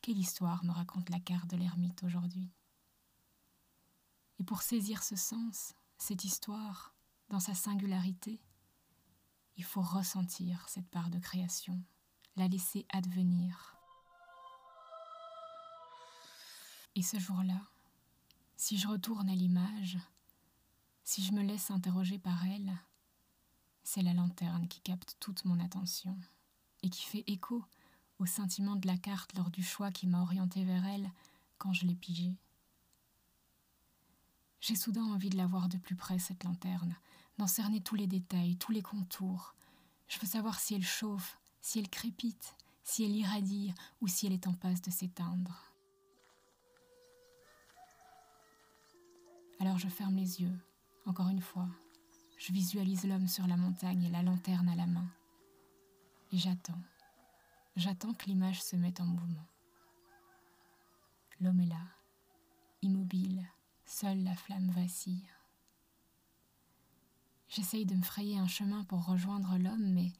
Quelle 0.00 0.16
histoire 0.16 0.64
me 0.64 0.72
raconte 0.72 1.10
la 1.10 1.20
carte 1.20 1.50
de 1.50 1.58
l'ermite 1.58 2.02
aujourd'hui? 2.04 2.50
Et 4.38 4.44
pour 4.44 4.62
saisir 4.62 5.02
ce 5.02 5.14
sens, 5.14 5.74
cette 5.98 6.24
histoire, 6.24 6.94
dans 7.28 7.38
sa 7.38 7.54
singularité, 7.54 8.40
il 9.58 9.64
faut 9.64 9.82
ressentir 9.82 10.66
cette 10.70 10.88
part 10.88 11.10
de 11.10 11.18
création, 11.18 11.82
la 12.36 12.48
laisser 12.48 12.86
advenir. 12.94 13.76
Et 16.94 17.02
ce 17.02 17.18
jour-là, 17.18 17.60
si 18.56 18.78
je 18.78 18.88
retourne 18.88 19.28
à 19.28 19.34
l'image, 19.34 19.98
si 21.04 21.22
je 21.22 21.32
me 21.32 21.42
laisse 21.42 21.70
interroger 21.70 22.18
par 22.18 22.42
elle, 22.46 22.72
c'est 23.86 24.02
la 24.02 24.14
lanterne 24.14 24.66
qui 24.66 24.80
capte 24.80 25.16
toute 25.20 25.44
mon 25.44 25.60
attention 25.60 26.18
et 26.82 26.90
qui 26.90 27.04
fait 27.04 27.22
écho 27.28 27.64
au 28.18 28.26
sentiment 28.26 28.74
de 28.74 28.88
la 28.88 28.96
carte 28.96 29.36
lors 29.36 29.48
du 29.48 29.62
choix 29.62 29.92
qui 29.92 30.08
m'a 30.08 30.22
orienté 30.22 30.64
vers 30.64 30.84
elle 30.84 31.08
quand 31.56 31.72
je 31.72 31.86
l'ai 31.86 31.94
pigée. 31.94 32.34
J'ai 34.60 34.74
soudain 34.74 35.04
envie 35.04 35.30
de 35.30 35.36
la 35.36 35.46
voir 35.46 35.68
de 35.68 35.78
plus 35.78 35.94
près, 35.94 36.18
cette 36.18 36.42
lanterne, 36.42 36.96
d'en 37.38 37.46
cerner 37.46 37.80
tous 37.80 37.94
les 37.94 38.08
détails, 38.08 38.56
tous 38.56 38.72
les 38.72 38.82
contours. 38.82 39.54
Je 40.08 40.18
veux 40.18 40.26
savoir 40.26 40.58
si 40.58 40.74
elle 40.74 40.84
chauffe, 40.84 41.38
si 41.60 41.78
elle 41.78 41.88
crépite, 41.88 42.56
si 42.82 43.04
elle 43.04 43.14
irradie 43.14 43.72
ou 44.00 44.08
si 44.08 44.26
elle 44.26 44.32
est 44.32 44.48
en 44.48 44.54
passe 44.54 44.82
de 44.82 44.90
s'éteindre. 44.90 45.72
Alors 49.60 49.78
je 49.78 49.88
ferme 49.88 50.16
les 50.16 50.42
yeux, 50.42 50.58
encore 51.04 51.28
une 51.28 51.40
fois, 51.40 51.68
je 52.36 52.52
visualise 52.52 53.04
l'homme 53.04 53.28
sur 53.28 53.46
la 53.46 53.56
montagne 53.56 54.04
et 54.04 54.10
la 54.10 54.22
lanterne 54.22 54.68
à 54.68 54.76
la 54.76 54.86
main. 54.86 55.08
Et 56.32 56.38
j'attends. 56.38 56.80
J'attends 57.76 58.12
que 58.14 58.26
l'image 58.26 58.62
se 58.62 58.76
mette 58.76 59.00
en 59.00 59.06
mouvement. 59.06 59.46
L'homme 61.40 61.60
est 61.60 61.66
là, 61.66 61.82
immobile, 62.82 63.46
seule 63.84 64.22
la 64.24 64.34
flamme 64.34 64.70
vacille. 64.70 65.28
J'essaye 67.48 67.86
de 67.86 67.94
me 67.94 68.02
frayer 68.02 68.38
un 68.38 68.48
chemin 68.48 68.84
pour 68.84 69.04
rejoindre 69.04 69.56
l'homme, 69.58 69.92
mais 69.92 70.12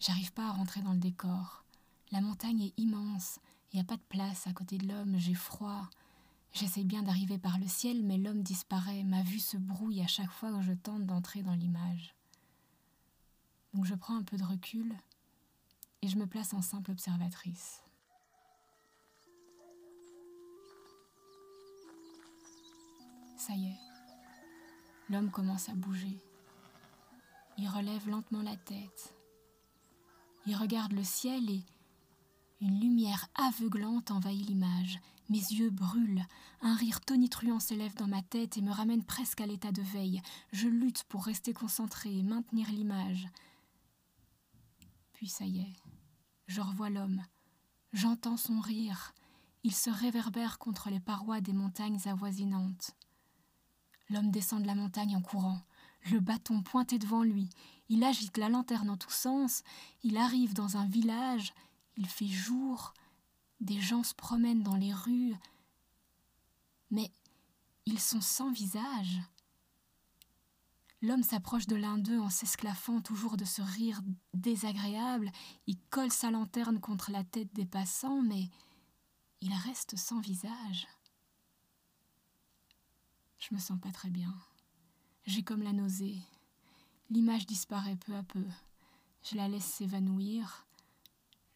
j'arrive 0.00 0.32
pas 0.32 0.48
à 0.48 0.52
rentrer 0.52 0.82
dans 0.82 0.92
le 0.92 0.98
décor. 0.98 1.64
La 2.10 2.20
montagne 2.20 2.62
est 2.62 2.78
immense, 2.78 3.38
il 3.72 3.76
n'y 3.76 3.82
a 3.82 3.84
pas 3.84 3.96
de 3.96 4.02
place 4.08 4.46
à 4.46 4.52
côté 4.52 4.78
de 4.78 4.88
l'homme, 4.88 5.18
j'ai 5.18 5.34
froid, 5.34 5.88
J'essaye 6.52 6.84
bien 6.84 7.02
d'arriver 7.02 7.38
par 7.38 7.58
le 7.58 7.66
ciel, 7.66 8.02
mais 8.02 8.18
l'homme 8.18 8.42
disparaît, 8.42 9.04
ma 9.04 9.22
vue 9.22 9.38
se 9.38 9.56
brouille 9.56 10.02
à 10.02 10.06
chaque 10.06 10.30
fois 10.30 10.50
que 10.52 10.62
je 10.62 10.72
tente 10.72 11.06
d'entrer 11.06 11.42
dans 11.42 11.54
l'image. 11.54 12.14
Donc 13.74 13.84
je 13.84 13.94
prends 13.94 14.16
un 14.16 14.22
peu 14.22 14.36
de 14.36 14.44
recul 14.44 14.94
et 16.02 16.08
je 16.08 16.16
me 16.16 16.26
place 16.26 16.54
en 16.54 16.62
simple 16.62 16.90
observatrice. 16.90 17.82
Ça 23.36 23.54
y 23.54 23.66
est, 23.66 23.78
l'homme 25.10 25.30
commence 25.30 25.68
à 25.68 25.74
bouger. 25.74 26.18
Il 27.56 27.68
relève 27.68 28.08
lentement 28.08 28.42
la 28.42 28.56
tête. 28.56 29.14
Il 30.46 30.56
regarde 30.56 30.92
le 30.92 31.04
ciel 31.04 31.50
et 31.50 31.64
une 32.60 32.80
lumière 32.80 33.28
aveuglante 33.34 34.10
envahit 34.10 34.46
l'image. 34.46 35.00
Mes 35.28 35.38
yeux 35.38 35.70
brûlent. 35.70 36.24
Un 36.60 36.74
rire 36.74 37.00
tonitruant 37.00 37.60
s'élève 37.60 37.94
dans 37.96 38.06
ma 38.06 38.22
tête 38.22 38.56
et 38.56 38.62
me 38.62 38.72
ramène 38.72 39.04
presque 39.04 39.40
à 39.40 39.46
l'état 39.46 39.72
de 39.72 39.82
veille. 39.82 40.22
Je 40.52 40.68
lutte 40.68 41.04
pour 41.04 41.24
rester 41.24 41.52
concentré 41.52 42.16
et 42.16 42.22
maintenir 42.22 42.68
l'image. 42.70 43.28
Puis 45.12 45.28
ça 45.28 45.44
y 45.44 45.60
est, 45.60 45.76
je 46.46 46.60
revois 46.60 46.90
l'homme. 46.90 47.22
J'entends 47.92 48.36
son 48.36 48.60
rire. 48.60 49.12
Il 49.64 49.74
se 49.74 49.90
réverbère 49.90 50.58
contre 50.58 50.88
les 50.90 51.00
parois 51.00 51.40
des 51.40 51.52
montagnes 51.52 52.00
avoisinantes. 52.06 52.92
L'homme 54.10 54.30
descend 54.30 54.62
de 54.62 54.66
la 54.66 54.74
montagne 54.74 55.16
en 55.16 55.20
courant, 55.20 55.60
le 56.10 56.20
bâton 56.20 56.62
pointé 56.62 56.98
devant 56.98 57.22
lui. 57.22 57.50
Il 57.88 58.04
agite 58.04 58.38
la 58.38 58.48
lanterne 58.48 58.88
en 58.88 58.96
tous 58.96 59.12
sens. 59.12 59.62
Il 60.02 60.16
arrive 60.16 60.54
dans 60.54 60.76
un 60.76 60.86
village 60.86 61.52
il 61.98 62.06
fait 62.06 62.28
jour, 62.28 62.94
des 63.60 63.80
gens 63.80 64.02
se 64.02 64.14
promènent 64.14 64.62
dans 64.62 64.76
les 64.76 64.92
rues, 64.92 65.34
mais 66.90 67.10
ils 67.86 68.00
sont 68.00 68.20
sans 68.20 68.50
visage. 68.52 69.20
L'homme 71.00 71.22
s'approche 71.22 71.66
de 71.66 71.76
l'un 71.76 71.96
d'eux 71.96 72.18
en 72.18 72.30
s'esclaffant 72.30 73.00
toujours 73.00 73.36
de 73.36 73.44
ce 73.44 73.62
rire 73.62 74.00
désagréable, 74.34 75.30
il 75.66 75.78
colle 75.90 76.10
sa 76.10 76.30
lanterne 76.30 76.80
contre 76.80 77.12
la 77.12 77.22
tête 77.22 77.54
des 77.54 77.66
passants, 77.66 78.22
mais 78.22 78.48
il 79.40 79.52
reste 79.54 79.96
sans 79.96 80.20
visage. 80.20 80.88
Je 83.38 83.54
me 83.54 83.60
sens 83.60 83.78
pas 83.80 83.92
très 83.92 84.10
bien. 84.10 84.34
J'ai 85.24 85.42
comme 85.42 85.62
la 85.62 85.72
nausée. 85.72 86.18
L'image 87.10 87.46
disparaît 87.46 87.96
peu 87.96 88.14
à 88.14 88.22
peu. 88.22 88.44
Je 89.22 89.36
la 89.36 89.48
laisse 89.48 89.64
s'évanouir. 89.64 90.67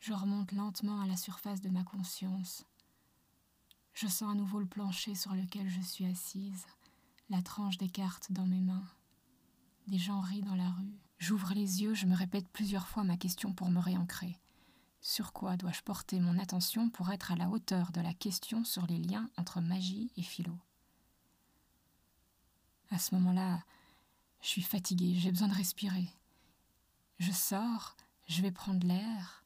Je 0.02 0.14
remonte 0.14 0.50
lentement 0.50 1.00
à 1.00 1.06
la 1.06 1.16
surface 1.16 1.60
de 1.60 1.68
ma 1.68 1.84
conscience. 1.84 2.66
Je 3.94 4.08
sens 4.08 4.32
à 4.32 4.34
nouveau 4.34 4.58
le 4.58 4.66
plancher 4.66 5.14
sur 5.14 5.32
lequel 5.32 5.68
je 5.68 5.80
suis 5.80 6.04
assise, 6.06 6.66
la 7.30 7.40
tranche 7.40 7.78
des 7.78 7.88
cartes 7.88 8.32
dans 8.32 8.44
mes 8.44 8.60
mains. 8.60 8.82
Des 9.86 9.98
gens 9.98 10.18
rient 10.18 10.42
dans 10.42 10.56
la 10.56 10.70
rue. 10.70 10.98
J'ouvre 11.18 11.54
les 11.54 11.82
yeux, 11.82 11.94
je 11.94 12.06
me 12.06 12.16
répète 12.16 12.48
plusieurs 12.48 12.88
fois 12.88 13.04
ma 13.04 13.16
question 13.16 13.52
pour 13.52 13.70
me 13.70 13.78
réancrer. 13.78 14.40
Sur 15.00 15.32
quoi 15.32 15.56
dois-je 15.56 15.82
porter 15.82 16.18
mon 16.18 16.36
attention 16.36 16.90
pour 16.90 17.12
être 17.12 17.30
à 17.30 17.36
la 17.36 17.48
hauteur 17.48 17.92
de 17.92 18.00
la 18.00 18.12
question 18.12 18.64
sur 18.64 18.88
les 18.88 18.98
liens 18.98 19.30
entre 19.36 19.60
magie 19.60 20.10
et 20.16 20.22
philo? 20.22 20.58
À 22.90 22.98
ce 22.98 23.14
moment-là, 23.14 23.62
je 24.40 24.48
suis 24.48 24.62
fatiguée, 24.62 25.14
j'ai 25.14 25.30
besoin 25.30 25.46
de 25.46 25.54
respirer. 25.54 26.12
Je 27.20 27.30
sors, 27.30 27.96
je 28.26 28.42
vais 28.42 28.50
prendre 28.50 28.84
l'air, 28.84 29.41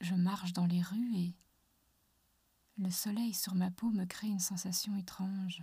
je 0.00 0.14
marche 0.14 0.52
dans 0.52 0.66
les 0.66 0.82
rues 0.82 1.14
et 1.14 1.34
le 2.78 2.90
soleil 2.90 3.32
sur 3.32 3.54
ma 3.54 3.70
peau 3.70 3.90
me 3.90 4.04
crée 4.04 4.28
une 4.28 4.38
sensation 4.38 4.96
étrange, 4.96 5.62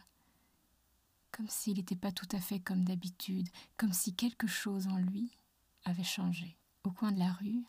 comme 1.31 1.47
s'il 1.47 1.77
n'était 1.77 1.95
pas 1.95 2.11
tout 2.11 2.27
à 2.31 2.39
fait 2.39 2.59
comme 2.59 2.83
d'habitude, 2.83 3.49
comme 3.77 3.93
si 3.93 4.15
quelque 4.15 4.47
chose 4.47 4.87
en 4.87 4.97
lui 4.97 5.37
avait 5.85 6.03
changé. 6.03 6.57
Au 6.83 6.91
coin 6.91 7.11
de 7.11 7.19
la 7.19 7.31
rue, 7.31 7.63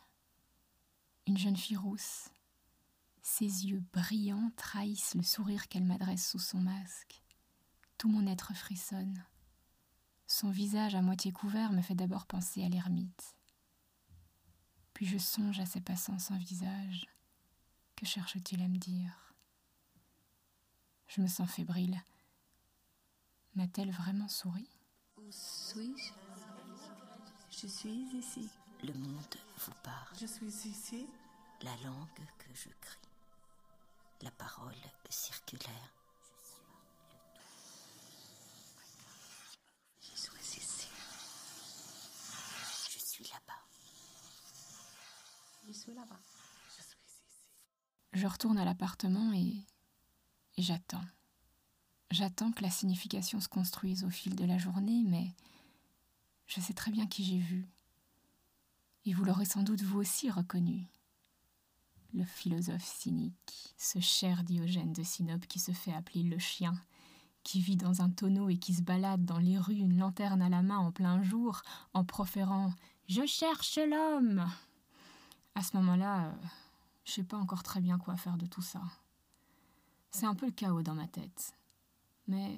une 1.27 1.37
jeune 1.37 1.55
fille 1.55 1.77
rousse, 1.77 2.29
ses 3.21 3.65
yeux 3.65 3.83
brillants 3.91 4.51
trahissent 4.55 5.15
le 5.15 5.23
sourire 5.23 5.67
qu'elle 5.67 5.83
m'adresse 5.83 6.29
sous 6.29 6.39
son 6.39 6.59
masque. 6.59 7.23
Tout 7.97 8.07
mon 8.07 8.27
être 8.27 8.53
frissonne. 8.53 9.25
Son 10.27 10.51
visage 10.51 10.95
à 10.95 11.01
moitié 11.01 11.31
couvert 11.31 11.71
me 11.71 11.81
fait 11.81 11.95
d'abord 11.95 12.27
penser 12.27 12.63
à 12.63 12.69
l'ermite. 12.69 13.35
Puis 14.95 15.05
je 15.05 15.17
songe 15.17 15.59
à 15.59 15.65
ces 15.65 15.81
passants 15.81 16.17
sans 16.17 16.37
visage. 16.37 17.05
Que 17.97 18.05
cherche-t-il 18.05 18.61
à 18.63 18.67
me 18.69 18.77
dire? 18.77 19.33
Je 21.09 21.21
me 21.21 21.27
sens 21.27 21.51
fébrile. 21.51 22.01
M'a-t-elle 23.55 23.91
vraiment 23.91 24.29
souri? 24.29 24.67
Où 25.17 25.31
suis-je? 25.31 26.13
Je 27.51 27.67
suis 27.67 28.17
ici. 28.17 28.49
Le 28.83 28.93
monde 28.93 29.35
vous 29.57 29.73
parle. 29.83 30.15
Je 30.19 30.25
suis 30.25 30.47
ici. 30.47 31.07
La 31.61 31.75
langue 31.77 32.07
que 32.37 32.53
je 32.53 32.69
crie. 32.79 33.09
La 34.21 34.31
parole 34.31 34.73
circulaire. 35.09 35.93
Je 40.01 40.17
suis 40.17 40.61
ici. 40.61 40.87
Je 42.91 42.99
suis 42.99 43.25
là-bas. 43.25 43.61
Là-bas. 45.67 46.19
Je 48.13 48.27
retourne 48.27 48.59
à 48.59 48.65
l'appartement 48.65 49.33
et, 49.33 49.65
et 50.57 50.61
j'attends. 50.61 51.03
J'attends 52.11 52.51
que 52.51 52.61
la 52.61 52.69
signification 52.69 53.41
se 53.41 53.47
construise 53.47 54.03
au 54.03 54.11
fil 54.11 54.35
de 54.35 54.45
la 54.45 54.59
journée, 54.59 55.03
mais 55.07 55.33
je 56.45 56.61
sais 56.61 56.73
très 56.73 56.91
bien 56.91 57.07
qui 57.07 57.23
j'ai 57.23 57.39
vu. 57.39 57.67
Et 59.05 59.13
vous 59.13 59.25
l'aurez 59.25 59.45
sans 59.45 59.63
doute 59.63 59.81
vous 59.81 59.99
aussi 59.99 60.29
reconnu. 60.29 60.87
Le 62.13 62.25
philosophe 62.25 62.85
cynique, 62.85 63.73
ce 63.77 63.99
cher 63.99 64.43
Diogène 64.43 64.93
de 64.93 65.03
Sinope 65.03 65.47
qui 65.47 65.59
se 65.59 65.71
fait 65.71 65.93
appeler 65.93 66.23
le 66.23 66.37
chien, 66.37 66.75
qui 67.43 67.59
vit 67.59 67.75
dans 67.75 68.03
un 68.03 68.11
tonneau 68.11 68.49
et 68.49 68.57
qui 68.57 68.75
se 68.75 68.83
balade 68.83 69.25
dans 69.25 69.39
les 69.39 69.57
rues 69.57 69.73
une 69.79 69.97
lanterne 69.97 70.43
à 70.43 70.49
la 70.49 70.61
main 70.61 70.77
en 70.77 70.91
plein 70.91 71.23
jour, 71.23 71.63
en 71.93 72.05
proférant 72.05 72.71
Je 73.07 73.25
cherche 73.25 73.77
l'homme 73.77 74.47
à 75.55 75.63
ce 75.63 75.75
moment-là, 75.77 76.27
euh, 76.27 76.33
je 77.05 77.13
sais 77.13 77.23
pas 77.23 77.37
encore 77.37 77.63
très 77.63 77.81
bien 77.81 77.97
quoi 77.97 78.17
faire 78.17 78.37
de 78.37 78.45
tout 78.45 78.61
ça. 78.61 78.81
C'est 80.11 80.25
un 80.25 80.35
peu 80.35 80.45
le 80.45 80.51
chaos 80.51 80.83
dans 80.83 80.95
ma 80.95 81.07
tête. 81.07 81.53
mais 82.27 82.57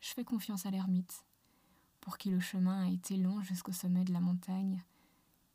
je 0.00 0.08
fais 0.08 0.24
confiance 0.24 0.64
à 0.64 0.70
l'ermite, 0.70 1.24
pour 2.00 2.16
qui 2.16 2.30
le 2.30 2.40
chemin 2.40 2.84
a 2.84 2.88
été 2.88 3.16
long 3.16 3.42
jusqu'au 3.42 3.72
sommet 3.72 4.04
de 4.04 4.12
la 4.12 4.20
montagne 4.20 4.82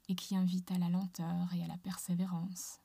et 0.08 0.15
qui 0.15 0.36
invite 0.36 0.70
à 0.72 0.77
la 0.77 0.89
lenteur 0.89 1.51
et 1.53 1.63
à 1.63 1.67
la 1.67 1.77
persévérance. 1.77 2.79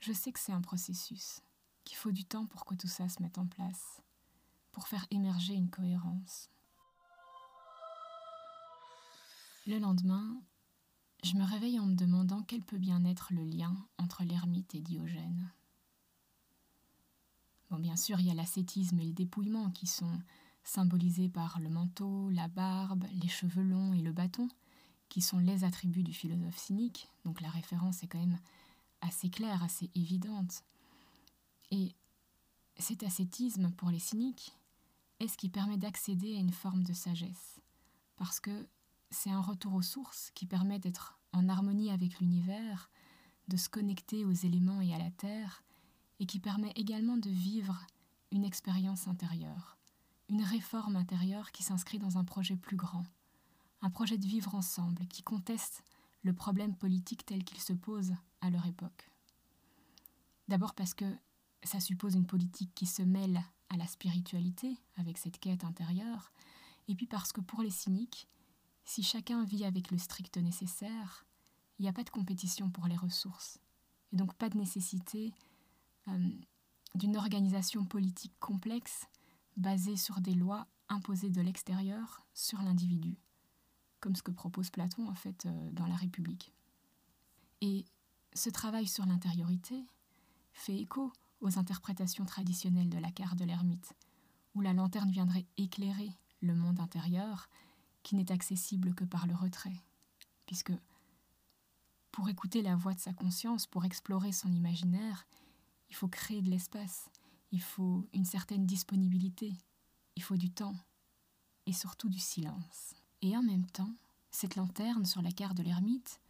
Je 0.00 0.12
sais 0.12 0.32
que 0.32 0.38
c'est 0.38 0.52
un 0.52 0.60
processus, 0.60 1.40
qu'il 1.84 1.96
faut 1.96 2.12
du 2.12 2.24
temps 2.24 2.46
pour 2.46 2.66
que 2.66 2.74
tout 2.74 2.88
ça 2.88 3.08
se 3.08 3.22
mette 3.22 3.38
en 3.38 3.46
place, 3.46 4.02
pour 4.72 4.86
faire 4.86 5.06
émerger 5.10 5.54
une 5.54 5.70
cohérence. 5.70 6.50
Le 9.66 9.78
lendemain, 9.78 10.36
je 11.22 11.36
me 11.36 11.44
réveille 11.44 11.80
en 11.80 11.86
me 11.86 11.94
demandant 11.94 12.42
quel 12.42 12.62
peut 12.62 12.78
bien 12.78 13.04
être 13.04 13.32
le 13.32 13.44
lien 13.44 13.76
entre 13.98 14.24
l'ermite 14.24 14.74
et 14.74 14.80
Diogène. 14.80 15.50
Bon, 17.70 17.78
bien 17.78 17.96
sûr, 17.96 18.20
il 18.20 18.26
y 18.26 18.30
a 18.30 18.34
l'ascétisme 18.34 18.98
et 19.00 19.04
le 19.04 19.12
dépouillement 19.12 19.70
qui 19.70 19.86
sont 19.86 20.20
symbolisés 20.62 21.28
par 21.28 21.58
le 21.60 21.68
manteau, 21.68 22.30
la 22.30 22.48
barbe, 22.48 23.04
les 23.12 23.28
cheveux 23.28 23.62
longs 23.62 23.92
et 23.92 24.02
le 24.02 24.12
bâton, 24.12 24.48
qui 25.08 25.20
sont 25.20 25.38
les 25.38 25.64
attributs 25.64 26.02
du 26.02 26.12
philosophe 26.12 26.58
cynique, 26.58 27.08
donc 27.24 27.40
la 27.40 27.50
référence 27.50 28.02
est 28.02 28.08
quand 28.08 28.18
même 28.18 28.38
assez 29.00 29.30
claire, 29.30 29.62
assez 29.62 29.90
évidente. 29.94 30.64
Et 31.70 31.94
cet 32.78 33.02
ascétisme 33.02 33.70
pour 33.72 33.90
les 33.90 33.98
cyniques 33.98 34.56
est 35.20 35.28
ce 35.28 35.36
qui 35.36 35.48
permet 35.48 35.78
d'accéder 35.78 36.36
à 36.36 36.40
une 36.40 36.52
forme 36.52 36.82
de 36.82 36.92
sagesse, 36.92 37.60
parce 38.16 38.40
que 38.40 38.68
c'est 39.10 39.30
un 39.30 39.40
retour 39.40 39.74
aux 39.74 39.82
sources 39.82 40.30
qui 40.34 40.46
permet 40.46 40.78
d'être 40.78 41.18
en 41.32 41.48
harmonie 41.48 41.90
avec 41.90 42.18
l'univers, 42.20 42.90
de 43.48 43.56
se 43.56 43.68
connecter 43.68 44.24
aux 44.24 44.32
éléments 44.32 44.80
et 44.80 44.94
à 44.94 44.98
la 44.98 45.10
terre, 45.10 45.62
et 46.18 46.26
qui 46.26 46.40
permet 46.40 46.72
également 46.76 47.16
de 47.16 47.30
vivre 47.30 47.86
une 48.32 48.44
expérience 48.44 49.06
intérieure, 49.06 49.78
une 50.28 50.42
réforme 50.42 50.96
intérieure 50.96 51.52
qui 51.52 51.62
s'inscrit 51.62 51.98
dans 51.98 52.18
un 52.18 52.24
projet 52.24 52.56
plus 52.56 52.76
grand, 52.76 53.04
un 53.82 53.90
projet 53.90 54.18
de 54.18 54.26
vivre 54.26 54.54
ensemble 54.54 55.06
qui 55.06 55.22
conteste 55.22 55.84
le 56.22 56.32
problème 56.32 56.74
politique 56.74 57.24
tel 57.24 57.44
qu'il 57.44 57.60
se 57.60 57.72
pose 57.72 58.14
à 58.40 58.50
leur 58.50 58.66
époque. 58.66 59.10
D'abord 60.48 60.74
parce 60.74 60.94
que 60.94 61.16
ça 61.62 61.80
suppose 61.80 62.14
une 62.14 62.26
politique 62.26 62.74
qui 62.74 62.86
se 62.86 63.02
mêle 63.02 63.42
à 63.68 63.76
la 63.76 63.86
spiritualité 63.86 64.78
avec 64.96 65.18
cette 65.18 65.38
quête 65.38 65.64
intérieure, 65.64 66.32
et 66.88 66.94
puis 66.94 67.06
parce 67.06 67.32
que 67.32 67.40
pour 67.40 67.62
les 67.62 67.70
cyniques, 67.70 68.28
si 68.86 69.02
chacun 69.02 69.44
vit 69.44 69.64
avec 69.64 69.90
le 69.90 69.98
strict 69.98 70.38
nécessaire, 70.38 71.26
il 71.78 71.82
n'y 71.82 71.88
a 71.88 71.92
pas 71.92 72.04
de 72.04 72.10
compétition 72.10 72.70
pour 72.70 72.86
les 72.86 72.96
ressources, 72.96 73.58
et 74.12 74.16
donc 74.16 74.32
pas 74.34 74.48
de 74.48 74.56
nécessité 74.56 75.34
euh, 76.08 76.30
d'une 76.94 77.16
organisation 77.16 77.84
politique 77.84 78.32
complexe 78.38 79.06
basée 79.56 79.96
sur 79.96 80.20
des 80.20 80.34
lois 80.34 80.66
imposées 80.88 81.30
de 81.30 81.40
l'extérieur 81.40 82.22
sur 82.32 82.62
l'individu, 82.62 83.18
comme 84.00 84.14
ce 84.14 84.22
que 84.22 84.30
propose 84.30 84.70
Platon 84.70 85.08
en 85.08 85.14
fait 85.14 85.46
euh, 85.46 85.70
dans 85.72 85.86
la 85.86 85.96
République. 85.96 86.54
Et 87.60 87.84
ce 88.34 88.50
travail 88.50 88.86
sur 88.86 89.04
l'intériorité 89.04 89.84
fait 90.52 90.78
écho 90.78 91.12
aux 91.40 91.58
interprétations 91.58 92.24
traditionnelles 92.24 92.88
de 92.88 92.98
la 92.98 93.10
carte 93.10 93.36
de 93.36 93.44
l'ermite, 93.44 93.94
où 94.54 94.60
la 94.60 94.72
lanterne 94.72 95.10
viendrait 95.10 95.46
éclairer 95.56 96.12
le 96.40 96.54
monde 96.54 96.78
intérieur 96.78 97.48
qui 98.06 98.14
n'est 98.14 98.30
accessible 98.30 98.94
que 98.94 99.02
par 99.02 99.26
le 99.26 99.34
retrait, 99.34 99.82
puisque 100.46 100.70
pour 102.12 102.28
écouter 102.28 102.62
la 102.62 102.76
voix 102.76 102.94
de 102.94 103.00
sa 103.00 103.12
conscience, 103.12 103.66
pour 103.66 103.84
explorer 103.84 104.30
son 104.30 104.52
imaginaire, 104.52 105.26
il 105.90 105.96
faut 105.96 106.06
créer 106.06 106.40
de 106.40 106.48
l'espace, 106.48 107.10
il 107.50 107.60
faut 107.60 108.08
une 108.12 108.24
certaine 108.24 108.64
disponibilité, 108.64 109.58
il 110.14 110.22
faut 110.22 110.36
du 110.36 110.50
temps 110.50 110.76
et 111.66 111.72
surtout 111.72 112.08
du 112.08 112.20
silence. 112.20 112.94
Et 113.22 113.36
en 113.36 113.42
même 113.42 113.66
temps, 113.66 113.92
cette 114.30 114.54
lanterne 114.54 115.04
sur 115.04 115.20
la 115.20 115.32
carte 115.32 115.56
de 115.56 115.64
l'ermite, 115.64 116.20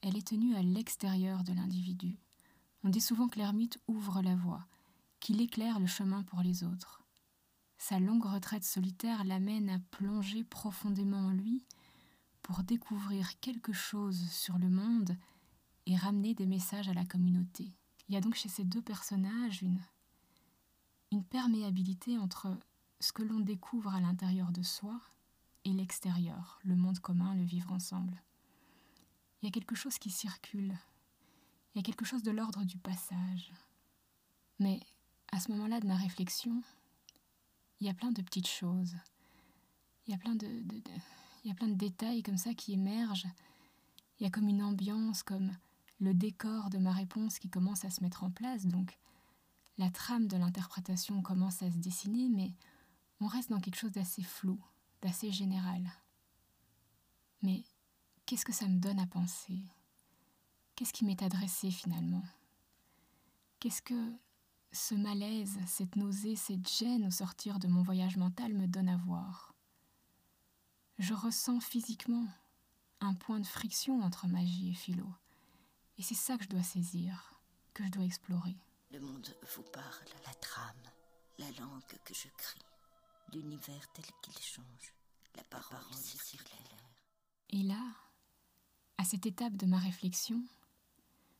elle 0.00 0.16
est 0.16 0.28
tenue 0.28 0.54
à 0.54 0.62
l'extérieur 0.62 1.42
de 1.42 1.54
l'individu. 1.54 2.20
On 2.84 2.88
dit 2.88 3.00
souvent 3.00 3.26
que 3.26 3.40
l'ermite 3.40 3.80
ouvre 3.88 4.22
la 4.22 4.36
voie, 4.36 4.64
qu'il 5.18 5.40
éclaire 5.40 5.80
le 5.80 5.88
chemin 5.88 6.22
pour 6.22 6.42
les 6.42 6.62
autres. 6.62 7.03
Sa 7.78 7.98
longue 7.98 8.24
retraite 8.24 8.64
solitaire 8.64 9.24
l'amène 9.24 9.68
à 9.68 9.78
plonger 9.90 10.44
profondément 10.44 11.26
en 11.26 11.30
lui 11.30 11.64
pour 12.42 12.62
découvrir 12.62 13.38
quelque 13.40 13.72
chose 13.72 14.28
sur 14.30 14.58
le 14.58 14.68
monde 14.68 15.16
et 15.86 15.96
ramener 15.96 16.34
des 16.34 16.46
messages 16.46 16.88
à 16.88 16.94
la 16.94 17.04
communauté. 17.04 17.72
Il 18.08 18.14
y 18.14 18.18
a 18.18 18.20
donc 18.20 18.34
chez 18.34 18.48
ces 18.48 18.64
deux 18.64 18.82
personnages 18.82 19.62
une, 19.62 19.80
une 21.10 21.24
perméabilité 21.24 22.18
entre 22.18 22.58
ce 23.00 23.12
que 23.12 23.22
l'on 23.22 23.40
découvre 23.40 23.94
à 23.94 24.00
l'intérieur 24.00 24.52
de 24.52 24.62
soi 24.62 25.00
et 25.64 25.72
l'extérieur, 25.72 26.58
le 26.64 26.76
monde 26.76 26.98
commun, 26.98 27.34
le 27.34 27.44
vivre 27.44 27.72
ensemble. 27.72 28.22
Il 29.40 29.46
y 29.46 29.48
a 29.48 29.50
quelque 29.50 29.74
chose 29.74 29.98
qui 29.98 30.10
circule, 30.10 30.74
il 31.74 31.78
y 31.78 31.80
a 31.80 31.82
quelque 31.82 32.04
chose 32.04 32.22
de 32.22 32.30
l'ordre 32.30 32.64
du 32.64 32.78
passage. 32.78 33.52
Mais 34.58 34.80
à 35.32 35.40
ce 35.40 35.50
moment-là 35.52 35.80
de 35.80 35.86
ma 35.86 35.96
réflexion, 35.96 36.62
il 37.84 37.88
y 37.88 37.90
a 37.90 37.94
plein 37.94 38.12
de 38.12 38.22
petites 38.22 38.48
choses, 38.48 38.96
il 40.06 40.12
y 40.12 40.14
a 40.14 40.18
plein 40.18 40.34
de, 40.34 40.46
il 40.46 41.48
y 41.48 41.50
a 41.50 41.54
plein 41.54 41.68
de 41.68 41.74
détails 41.74 42.22
comme 42.22 42.38
ça 42.38 42.54
qui 42.54 42.72
émergent, 42.72 43.28
il 44.18 44.22
y 44.22 44.26
a 44.26 44.30
comme 44.30 44.48
une 44.48 44.62
ambiance, 44.62 45.22
comme 45.22 45.54
le 46.00 46.14
décor 46.14 46.70
de 46.70 46.78
ma 46.78 46.92
réponse 46.92 47.38
qui 47.38 47.50
commence 47.50 47.84
à 47.84 47.90
se 47.90 48.02
mettre 48.02 48.24
en 48.24 48.30
place, 48.30 48.64
donc 48.64 48.98
la 49.76 49.90
trame 49.90 50.28
de 50.28 50.38
l'interprétation 50.38 51.20
commence 51.20 51.62
à 51.62 51.70
se 51.70 51.76
dessiner, 51.76 52.30
mais 52.30 52.54
on 53.20 53.26
reste 53.26 53.50
dans 53.50 53.60
quelque 53.60 53.78
chose 53.78 53.92
d'assez 53.92 54.22
flou, 54.22 54.58
d'assez 55.02 55.30
général. 55.30 55.92
Mais 57.42 57.64
qu'est-ce 58.24 58.46
que 58.46 58.52
ça 58.54 58.66
me 58.66 58.78
donne 58.78 58.98
à 58.98 59.06
penser? 59.06 59.58
Qu'est-ce 60.74 60.94
qui 60.94 61.04
m'est 61.04 61.22
adressé 61.22 61.70
finalement? 61.70 62.24
Qu'est-ce 63.60 63.82
que 63.82 64.14
ce 64.74 64.94
malaise, 64.96 65.56
cette 65.66 65.94
nausée, 65.94 66.34
cette 66.34 66.68
gêne 66.68 67.06
au 67.06 67.10
sortir 67.10 67.60
de 67.60 67.68
mon 67.68 67.82
voyage 67.82 68.16
mental 68.16 68.52
me 68.52 68.66
donne 68.66 68.88
à 68.88 68.96
voir 68.96 69.54
Je 70.98 71.14
ressens 71.14 71.60
physiquement 71.60 72.26
un 73.00 73.14
point 73.14 73.38
de 73.38 73.46
friction 73.46 74.00
entre 74.02 74.26
magie 74.26 74.70
et 74.70 74.74
philo. 74.74 75.08
Et 75.96 76.02
c'est 76.02 76.16
ça 76.16 76.36
que 76.36 76.44
je 76.44 76.48
dois 76.48 76.64
saisir, 76.64 77.40
que 77.72 77.84
je 77.84 77.90
dois 77.90 78.04
explorer. 78.04 78.56
Le 78.90 78.98
monde 78.98 79.36
vous 79.54 79.62
parle, 79.62 80.08
la 80.26 80.34
trame, 80.34 80.90
la 81.38 81.50
langue 81.52 81.84
que 82.04 82.14
je 82.14 82.28
crie, 82.36 82.58
l'univers 83.32 83.92
tel 83.92 84.04
qu'il 84.22 84.42
change, 84.42 84.94
la 85.36 85.44
parole, 85.44 85.78
parole 85.78 85.94
circulaire. 85.94 86.58
Et 87.50 87.62
là, 87.62 87.82
à 88.98 89.04
cette 89.04 89.26
étape 89.26 89.56
de 89.56 89.66
ma 89.66 89.78
réflexion, 89.78 90.42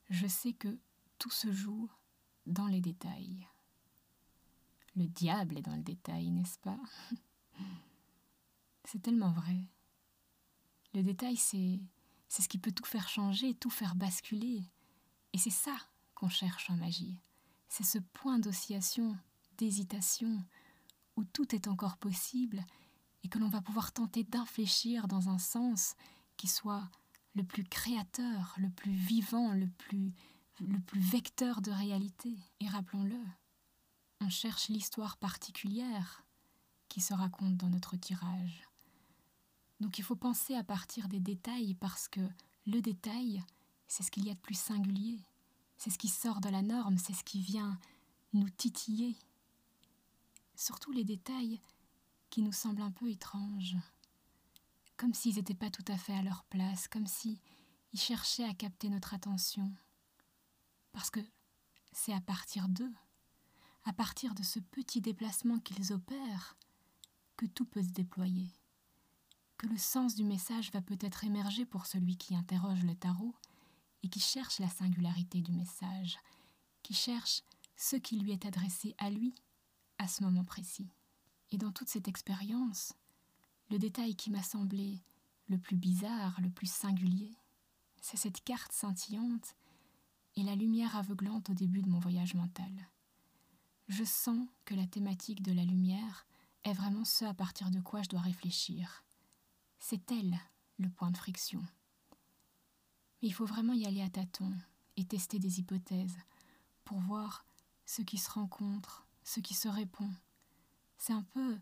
je 0.09 0.29
sais 0.29 0.53
que 0.53 0.79
tout 1.19 1.31
se 1.31 1.51
joue 1.51 1.91
dans 2.47 2.67
les 2.67 2.81
détails. 2.81 3.47
Le 4.97 5.07
diable 5.07 5.59
est 5.59 5.63
dans 5.63 5.77
le 5.77 5.83
détail, 5.83 6.31
n'est-ce 6.31 6.59
pas? 6.59 6.79
C'est 8.85 9.03
tellement 9.03 9.33
vrai. 9.33 9.69
Le 10.93 11.03
détail, 11.03 11.37
c'est 11.37 11.81
c'est 12.29 12.43
ce 12.43 12.49
qui 12.49 12.59
peut 12.59 12.73
tout 12.73 12.85
faire 12.85 13.09
changer, 13.09 13.55
tout 13.55 13.71
faire 13.71 13.95
basculer. 13.95 14.65
Et 15.33 15.39
c'est 15.39 15.51
ça 15.51 15.77
qu'on 16.17 16.29
cherche 16.29 16.69
en 16.69 16.77
magie. 16.77 17.17
C'est 17.69 17.85
ce 17.85 17.99
point 17.99 18.41
d'oscillation, 18.41 19.17
d'hésitation, 19.57 20.43
où 21.17 21.25
tout 21.25 21.55
est 21.55 21.69
encore 21.69 21.97
possible 21.97 22.65
et 23.23 23.29
que 23.29 23.39
l'on 23.39 23.49
va 23.49 23.61
pouvoir 23.61 23.93
tenter 23.93 24.25
d'infléchir 24.25 25.07
dans 25.07 25.29
un 25.29 25.39
sens 25.39 25.95
qui 26.37 26.49
soit 26.49 26.91
le 27.35 27.45
plus 27.45 27.65
créateur, 27.65 28.55
le 28.59 28.71
plus 28.71 28.93
vivant, 28.93 29.53
le 29.53 29.69
plus, 29.69 30.13
le 30.61 30.79
plus 30.81 31.01
vecteur 31.01 31.61
de 31.61 31.71
réalité. 31.71 32.37
Et 32.61 32.69
rappelons-le, 32.69 33.21
on 34.21 34.29
cherche 34.29 34.69
l'histoire 34.69 35.17
particulière 35.17 36.25
qui 36.89 37.01
se 37.01 37.15
raconte 37.15 37.57
dans 37.57 37.71
notre 37.71 37.97
tirage. 37.97 38.69
Donc 39.81 39.99
il 39.99 40.05
faut 40.05 40.17
penser 40.17 40.55
à 40.55 40.65
partir 40.65 41.09
des 41.09 41.21
détails 41.21 41.75
parce 41.75 42.09
que 42.09 42.21
le 42.67 42.81
détail, 42.81 43.43
c'est 43.89 44.03
ce 44.03 44.11
qu'il 44.11 44.27
y 44.27 44.31
a 44.31 44.35
de 44.35 44.41
plus 44.41 44.59
singulier, 44.59 45.21
c'est 45.77 45.91
ce 45.91 45.99
qui 45.99 46.09
sort 46.09 46.41
de 46.41 46.49
la 46.49 46.63
norme, 46.63 46.99
c'est 46.99 47.13
ce 47.13 47.25
qui 47.25 47.41
vient 47.41 47.79
nous 48.33 48.49
titiller. 48.49 49.17
Surtout 50.57 50.93
les 50.93 51.05
détails 51.05 51.61
qui 52.31 52.43
nous 52.43 52.53
semblent 52.53 52.83
un 52.83 52.91
peu 52.91 53.11
étranges, 53.11 53.77
comme 54.97 55.15
s'ils 55.15 55.37
n'étaient 55.37 55.55
pas 55.55 55.71
tout 55.71 55.85
à 55.89 55.97
fait 55.97 56.15
à 56.15 56.23
leur 56.23 56.45
place, 56.45 56.89
comme 56.89 57.07
s'ils 57.07 57.39
cherchaient 57.95 58.49
à 58.49 58.55
capter 58.55 58.89
notre 58.89 59.15
attention. 59.15 59.71
Parce 60.95 61.11
que 61.11 61.21
c'est 61.93 62.15
à 62.15 62.23
partir 62.23 62.71
d'eux, 62.71 62.95
à 63.85 63.93
partir 63.93 64.35
de 64.35 64.43
ce 64.43 64.61
petit 64.61 65.03
déplacement 65.03 65.59
qu'ils 65.59 65.93
opèrent, 65.93 66.57
que 67.37 67.45
tout 67.45 67.67
peut 67.67 67.83
se 67.83 67.91
déployer 67.91 68.51
que 69.57 69.67
le 69.67 69.79
sens 69.79 70.15
du 70.15 70.25
message 70.25 70.71
va 70.73 70.83
peut-être 70.83 71.25
émerger 71.25 71.65
pour 71.65 71.87
celui 71.87 72.17
qui 72.17 72.35
interroge 72.35 72.85
le 72.85 72.95
tarot 72.95 73.35
et 74.03 74.09
qui 74.09 74.21
cherche 74.21 74.59
la 74.59 74.69
singularité 74.69 75.41
du 75.41 75.53
message, 75.53 76.19
qui 76.83 76.95
cherche 76.95 77.43
ce 77.77 77.97
qui 77.97 78.19
lui 78.19 78.33
est 78.33 78.47
adressé 78.47 78.95
à 78.99 79.11
lui 79.11 79.35
à 79.99 80.09
ce 80.09 80.23
moment 80.23 80.45
précis. 80.45 80.91
Et 81.51 81.59
dans 81.59 81.73
toute 81.73 81.89
cette 81.89 82.09
expérience, 82.09 82.95
le 83.71 83.79
détail 83.79 84.17
qui 84.17 84.31
m'a 84.31 84.43
semblé 84.43 85.03
le 85.49 85.59
plus 85.59 85.77
bizarre, 85.77 86.39
le 86.41 86.51
plus 86.51 86.71
singulier, 86.71 87.35
c'est 88.01 88.17
cette 88.17 88.43
carte 88.45 88.73
scintillante 88.73 89.57
et 90.37 90.43
la 90.43 90.55
lumière 90.55 90.97
aveuglante 90.97 91.51
au 91.51 91.55
début 91.55 91.83
de 91.83 91.89
mon 91.89 91.99
voyage 91.99 92.35
mental. 92.35 92.73
Je 93.89 94.05
sens 94.05 94.49
que 94.65 94.75
la 94.75 94.87
thématique 94.87 95.43
de 95.43 95.53
la 95.53 95.65
lumière 95.65 96.27
est 96.65 96.73
vraiment 96.73 97.05
ce 97.05 97.25
à 97.25 97.35
partir 97.35 97.71
de 97.71 97.81
quoi 97.81 98.03
je 98.03 98.09
dois 98.09 98.21
réfléchir. 98.21 99.05
C'est 99.79 100.11
elle 100.11 100.39
le 100.79 100.89
point 100.89 101.11
de 101.11 101.17
friction. 101.17 101.63
Mais 103.21 103.29
il 103.29 103.33
faut 103.33 103.45
vraiment 103.45 103.75
y 103.75 103.87
aller 103.87 104.03
à 104.03 104.09
tâtons 104.09 104.55
et 104.97 105.05
tester 105.05 105.39
des 105.39 105.61
hypothèses 105.61 106.19
pour 106.85 106.99
voir 107.01 107.45
ce 107.85 108.03
qui 108.03 108.19
se 108.19 108.31
rencontre, 108.31 109.07
ce 109.23 109.41
qui 109.41 109.55
se 109.55 109.69
répond. 109.69 110.11
C'est 110.97 111.13
un 111.13 111.23
peu 111.23 111.59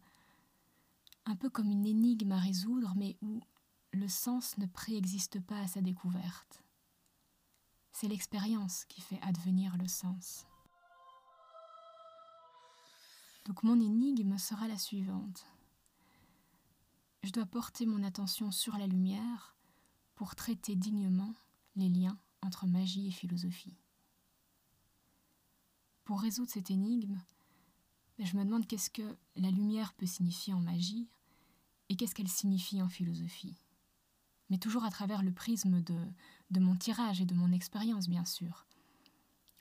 un 1.25 1.37
peu 1.37 1.51
comme 1.51 1.71
une 1.71 1.87
énigme 1.87 2.33
à 2.33 2.39
résoudre 2.39 2.95
mais 2.97 3.17
où 3.23 3.41
le 3.93 4.09
sens 4.09 4.59
ne 4.59 4.67
préexiste 4.67 5.41
pas 5.41 5.59
à 5.59 5.69
sa 5.69 5.81
découverte. 5.81 6.63
C'est 7.93 8.09
l'expérience 8.09 8.85
qui 8.87 9.01
fait 9.01 9.21
advenir 9.23 9.77
le 9.77 9.87
sens. 9.87 10.47
Donc 13.45 13.63
mon 13.63 13.81
énigme 13.81 14.39
sera 14.39 14.69
la 14.69 14.79
suivante. 14.79 15.47
Je 17.23 17.31
dois 17.31 17.47
porter 17.47 17.87
mon 17.87 18.03
attention 18.03 18.51
sur 18.51 18.77
la 18.79 18.87
lumière 18.87 19.57
pour 20.15 20.35
traiter 20.35 20.75
dignement 20.75 21.35
les 21.77 21.89
liens 21.89 22.19
entre 22.43 22.67
magie 22.67 23.09
et 23.09 23.13
philosophie. 23.13 23.77
Pour 26.05 26.21
résoudre 26.21 26.51
cette 26.51 26.71
énigme, 26.71 27.21
je 28.19 28.37
me 28.37 28.45
demande 28.45 28.67
qu'est-ce 28.67 28.91
que 28.91 29.17
la 29.37 29.51
lumière 29.51 29.93
peut 29.95 30.07
signifier 30.07 30.53
en 30.53 30.61
magie 30.61 31.09
et 31.89 31.97
qu'est-ce 31.97 32.15
qu'elle 32.15 32.29
signifie 32.29 32.83
en 32.83 32.89
philosophie 32.89 33.57
mais 34.53 34.59
toujours 34.59 34.85
à 34.85 34.91
travers 34.91 35.23
le 35.23 35.33
prisme 35.33 35.81
de, 35.81 36.61
mon 36.61 36.77
tirage 36.77 37.23
et 37.23 37.25
de 37.25 37.33
mon 37.33 37.53
expérience, 37.53 38.07
bien 38.07 38.27
sûr. 38.27 38.67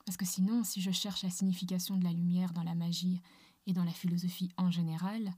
Parce 0.05 0.17
que 0.17 0.25
sinon, 0.25 0.65
si 0.65 0.81
je 0.81 0.91
cherche 0.91 1.23
la 1.23 1.29
signification 1.29 1.95
de 1.95 2.03
la 2.03 2.11
lumière 2.11 2.51
dans 2.51 2.63
la 2.63 2.75
magie 2.75 3.21
et 3.67 3.71
dans 3.71 3.85
la 3.85 3.93
philosophie 3.93 4.51
en 4.57 4.69
général, 4.69 5.33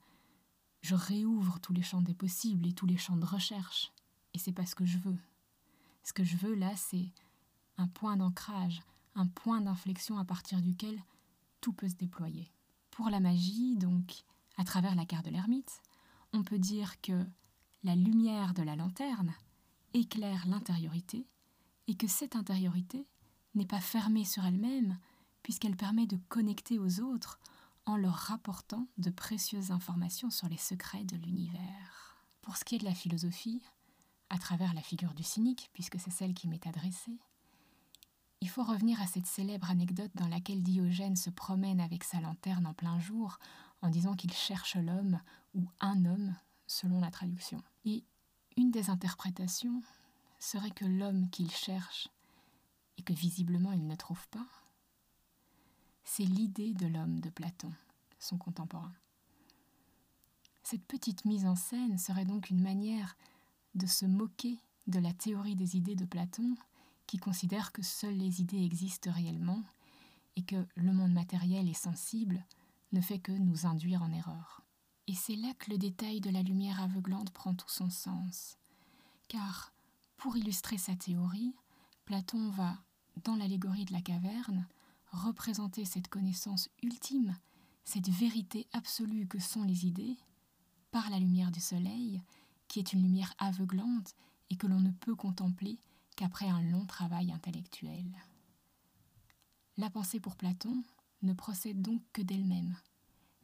je 0.82 0.96
réouvre 0.96 1.60
tous 1.60 1.72
les 1.72 1.84
champs 1.84 2.02
des 2.02 2.16
possibles 2.16 2.66
et 2.66 2.74
tous 2.74 2.88
les 2.88 2.98
champs 2.98 3.16
de 3.16 3.28
recherche. 3.28 3.92
Et 4.34 4.40
c'est 4.40 4.54
pas 4.54 4.66
ce 4.66 4.74
que 4.74 4.88
je 4.88 4.98
veux. 4.98 5.20
Ce 6.02 6.14
que 6.14 6.24
je 6.24 6.36
veux 6.36 6.56
là, 6.56 6.76
c'est 6.76 7.12
un 7.78 7.88
point 7.88 8.18
d'ancrage, 8.18 8.82
un 9.14 9.28
point 9.28 9.62
d'inflexion 9.62 10.18
à 10.18 10.26
partir 10.26 10.64
duquel 10.64 11.00
tout 11.62 11.74
peut 11.74 11.90
se 11.90 11.96
déployer. 11.96 12.52
Pour 12.90 13.12
la 13.12 13.20
magie, 13.20 13.76
donc, 13.76 14.24
à 14.58 14.64
travers 14.64 14.96
la 14.96 15.06
carte 15.06 15.26
de 15.26 15.32
l'ermite, 15.32 15.84
on 16.32 16.42
peut 16.42 16.58
dire 16.58 17.00
que 17.02 17.24
la 17.84 17.96
lumière 17.96 18.56
de 18.56 18.64
la 18.64 18.76
lanterne 18.76 19.36
éclaire 19.94 20.46
l'intériorité 20.48 21.28
et 21.88 21.96
que 21.96 22.08
cette 22.08 22.36
intériorité 22.36 23.08
n'est 23.56 23.66
pas 23.66 23.82
fermée 23.82 24.26
sur 24.26 24.46
elle-même 24.46 24.98
puisqu'elle 25.44 25.76
permet 25.76 26.08
de 26.08 26.18
connecter 26.30 26.80
aux 26.80 27.02
autres 27.02 27.40
en 27.86 27.98
leur 27.98 28.14
rapportant 28.14 28.88
de 28.98 29.10
précieuses 29.10 29.72
informations 29.72 30.30
sur 30.30 30.48
les 30.48 30.58
secrets 30.58 31.04
de 31.04 31.18
l'univers. 31.18 32.18
Pour 32.42 32.58
ce 32.58 32.64
qui 32.64 32.76
est 32.76 32.80
de 32.80 32.86
la 32.86 32.96
philosophie, 32.96 33.62
à 34.30 34.38
travers 34.38 34.74
la 34.74 34.82
figure 34.82 35.14
du 35.14 35.24
cynique, 35.24 35.70
puisque 35.74 36.00
c'est 36.00 36.12
celle 36.12 36.34
qui 36.34 36.48
m'est 36.48 36.66
adressée, 36.66 37.20
il 38.42 38.50
faut 38.50 38.64
revenir 38.64 39.02
à 39.02 39.08
cette 39.08 39.28
célèbre 39.28 39.70
anecdote 39.70 40.12
dans 40.16 40.28
laquelle 40.28 40.64
Diogène 40.64 41.16
se 41.16 41.30
promène 41.30 41.80
avec 41.80 42.04
sa 42.04 42.20
lanterne 42.20 42.66
en 42.66 42.74
plein 42.74 43.00
jour 43.00 43.40
en 43.82 43.90
disant 43.90 44.16
qu'il 44.16 44.34
cherche 44.34 44.76
l'homme 44.76 45.20
ou 45.54 45.66
un 45.80 46.06
homme 46.06 46.36
selon 46.68 47.00
la 47.00 47.12
traduction. 47.12 47.62
Une 48.58 48.72
des 48.72 48.90
interprétations 48.90 49.82
serait 50.40 50.72
que 50.72 50.86
l'homme 50.86 51.30
qu'il 51.30 51.52
cherche 51.52 52.10
et 52.98 53.02
que 53.02 53.14
visiblement 53.14 53.72
il 53.72 53.88
ne 53.88 53.96
trouve 53.96 54.28
pas, 54.30 54.48
c'est 56.04 56.26
l'idée 56.26 56.74
de 56.74 56.86
l'homme 56.86 57.20
de 57.20 57.30
Platon, 57.30 57.72
son 58.20 58.38
contemporain. 58.38 58.94
Cette 60.64 60.86
petite 60.86 61.26
mise 61.26 61.46
en 61.46 61.56
scène 61.56 61.98
serait 61.98 62.26
donc 62.26 62.50
une 62.50 62.62
manière 62.62 63.16
de 63.76 63.86
se 63.86 64.06
moquer 64.06 64.60
de 64.88 65.00
la 65.00 65.14
théorie 65.14 65.56
des 65.56 65.76
idées 65.76 65.96
de 65.96 66.06
Platon, 66.06 66.56
qui 67.08 67.18
considère 67.18 67.72
que 67.72 67.82
seules 67.82 68.18
les 68.18 68.42
idées 68.42 68.64
existent 68.64 69.12
réellement 69.12 69.62
et 70.36 70.44
que 70.44 70.66
le 70.76 70.94
monde 70.94 71.14
matériel 71.14 71.70
et 71.70 71.74
sensible 71.74 72.44
ne 72.92 73.02
fait 73.02 73.20
que 73.20 73.32
nous 73.32 73.66
induire 73.66 74.04
en 74.04 74.12
erreur. 74.12 74.63
Et 75.08 75.16
c'est 75.16 75.36
là 75.36 75.54
que 75.60 75.70
le 75.70 75.78
détail 75.78 76.22
de 76.22 76.30
la 76.30 76.42
lumière 76.42 76.82
aveuglante 76.82 77.32
prend 77.32 77.54
tout 77.54 77.70
son 77.70 77.90
sens. 77.90 78.58
Car, 79.28 79.74
pour 80.18 80.38
illustrer 80.38 80.78
sa 80.78 80.96
théorie, 80.96 81.54
Platon 82.06 82.50
va, 82.50 82.78
dans 83.24 83.36
l'allégorie 83.36 83.86
de 83.86 83.94
la 83.94 84.02
caverne, 84.02 84.68
représenter 85.12 85.86
cette 85.86 86.08
connaissance 86.08 86.70
ultime, 86.82 87.38
cette 87.84 88.10
vérité 88.10 88.68
absolue 88.72 89.28
que 89.28 89.40
sont 89.40 89.64
les 89.64 89.86
idées, 89.86 90.18
par 90.92 91.10
la 91.10 91.20
lumière 91.20 91.52
du 91.52 91.60
soleil, 91.60 92.22
qui 92.68 92.80
est 92.80 92.94
une 92.94 93.04
lumière 93.04 93.34
aveuglante 93.40 94.16
et 94.50 94.56
que 94.56 94.68
l'on 94.68 94.80
ne 94.80 94.92
peut 94.92 95.16
contempler 95.16 95.80
qu'après 96.16 96.48
un 96.48 96.62
long 96.62 96.86
travail 96.86 97.32
intellectuel. 97.32 98.06
La 99.78 99.90
pensée 99.90 100.20
pour 100.20 100.36
Platon 100.36 100.84
ne 101.24 101.34
procède 101.34 101.82
donc 101.82 102.02
que 102.14 102.22
d'elle-même 102.22 102.78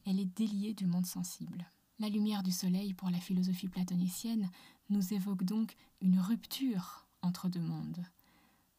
elle 0.10 0.20
est 0.20 0.26
déliée 0.26 0.74
du 0.74 0.88
monde 0.88 1.06
sensible. 1.06 1.72
La 2.00 2.10
lumière 2.10 2.42
du 2.42 2.52
soleil 2.52 2.96
pour 2.96 3.12
la 3.12 3.20
philosophie 3.20 3.68
platonicienne 3.68 4.50
nous 4.90 5.14
évoque 5.14 5.44
donc 5.44 5.76
une 6.02 6.20
rupture 6.20 7.06
entre 7.22 7.48
deux 7.48 7.62
mondes, 7.62 8.04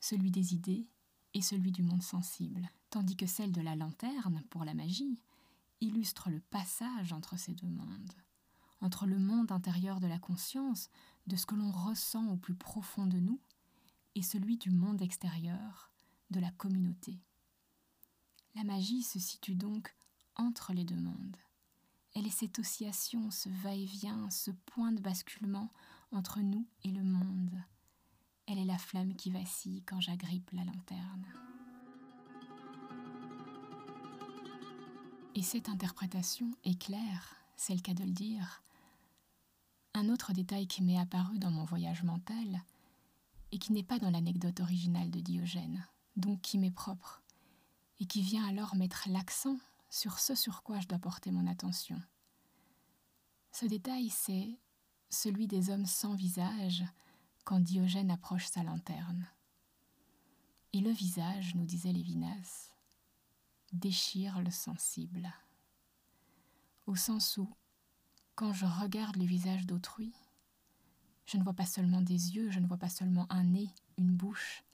celui 0.01 0.33
des 0.33 0.55
idées 0.55 0.89
et 1.35 1.41
celui 1.41 1.71
du 1.71 1.85
monde 1.85 2.03
sensible, 2.03 2.69
tandis 2.91 3.15
que 3.15 3.27
celle 3.27 3.53
de 3.53 3.61
la 3.61 3.77
lanterne 3.77 4.43
pour 4.51 4.65
la 4.65 4.75
magie 4.75 5.21
illustre 5.81 6.31
le 6.31 6.41
passage 6.41 7.13
entre 7.13 7.39
ces 7.39 7.55
deux 7.55 7.69
mondes, 7.69 8.13
entre 8.81 9.07
le 9.07 9.21
monde 9.21 9.53
intérieur 9.53 10.01
de 10.01 10.09
la 10.09 10.19
conscience, 10.19 10.91
de 11.29 11.37
ce 11.37 11.47
que 11.47 11.55
l'on 11.55 11.71
ressent 11.71 12.27
au 12.27 12.37
plus 12.37 12.57
profond 12.57 13.07
de 13.07 13.21
nous, 13.21 13.41
et 14.17 14.23
celui 14.23 14.57
du 14.57 14.71
monde 14.71 15.01
extérieur, 15.01 15.93
de 16.31 16.41
la 16.41 16.51
communauté. 16.51 17.21
La 18.57 18.65
magie 18.65 19.05
se 19.05 19.21
situe 19.21 19.55
donc 19.55 19.95
entre 20.37 20.73
les 20.73 20.85
deux 20.85 20.97
mondes. 20.97 21.37
Elle 22.15 22.27
est 22.27 22.31
cette 22.31 22.59
oscillation, 22.59 23.31
ce 23.31 23.49
va-et-vient, 23.49 24.29
ce 24.31 24.51
point 24.51 24.93
de 24.93 25.01
basculement 25.01 25.71
entre 26.13 26.41
nous 26.41 26.67
et 26.83 26.91
le 26.91 27.05
monde. 27.05 27.63
Elle 28.47 28.59
est 28.59 28.65
la 28.65 28.79
flamme 28.79 29.15
qui 29.15 29.31
vacille 29.31 29.83
quand 29.83 30.01
j'agrippe 30.01 30.51
la 30.53 30.65
lanterne. 30.65 31.27
Et 35.37 35.43
cette 35.43 35.69
interprétation 35.69 36.51
est 36.65 36.81
claire, 36.81 37.37
c'est 37.57 37.75
le 37.75 37.81
cas 37.81 37.95
de 37.95 38.03
le 38.03 38.11
dire. 38.11 38.65
Un 39.95 40.09
autre 40.09 40.33
détail 40.33 40.67
qui 40.67 40.83
m'est 40.83 40.99
apparu 40.99 41.39
dans 41.39 41.53
mon 41.53 41.65
voyage 41.65 42.03
mental, 42.03 42.63
et 43.53 43.59
qui 43.59 43.73
n'est 43.73 43.85
pas 43.85 43.99
dans 43.99 44.11
l'anecdote 44.11 44.61
originale 44.61 45.11
de 45.11 45.21
Diogène, 45.21 45.87
donc 46.17 46.41
qui 46.41 46.59
m'est 46.59 46.71
propre, 46.71 47.23
et 48.01 48.07
qui 48.07 48.23
vient 48.23 48.47
alors 48.47 48.75
mettre 48.75 49.09
l'accent 49.09 49.59
sur 49.91 50.21
ce 50.21 50.35
sur 50.35 50.63
quoi 50.63 50.79
je 50.81 50.87
dois 50.87 50.99
porter 50.99 51.33
mon 51.33 51.47
attention. 51.47 52.01
Ce 53.53 53.67
détail, 53.67 54.09
c'est 54.09 54.59
celui 55.09 55.49
des 55.49 55.71
hommes 55.71 55.87
sans 55.87 56.15
visage 56.15 56.85
quand 57.45 57.61
Diogène 57.61 58.13
approche 58.13 58.47
sa 58.47 58.63
lanterne. 58.63 59.27
Et 60.73 60.81
le 60.81 60.91
visage, 60.91 61.57
nous 61.57 61.65
disait 61.65 61.93
Lévinas, 61.93 62.73
déchire 63.73 64.41
le 64.41 64.53
sensible. 64.53 65.33
Au 66.87 66.95
sens 66.95 67.37
où, 67.37 67.53
quand 68.37 68.53
je 68.53 68.67
regarde 68.67 69.17
le 69.17 69.25
visage 69.25 69.67
d'autrui, 69.67 70.15
je 71.27 71.37
ne 71.37 71.43
vois 71.43 71.55
pas 71.55 71.67
seulement 71.67 72.01
des 72.01 72.37
yeux, 72.37 72.51
je 72.51 72.61
ne 72.61 72.67
vois 72.67 72.77
pas 72.77 72.89
seulement 72.89 73.27
un 73.31 73.45
nez, 73.45 73.69
une 73.99 74.17
bouche, 74.17 74.65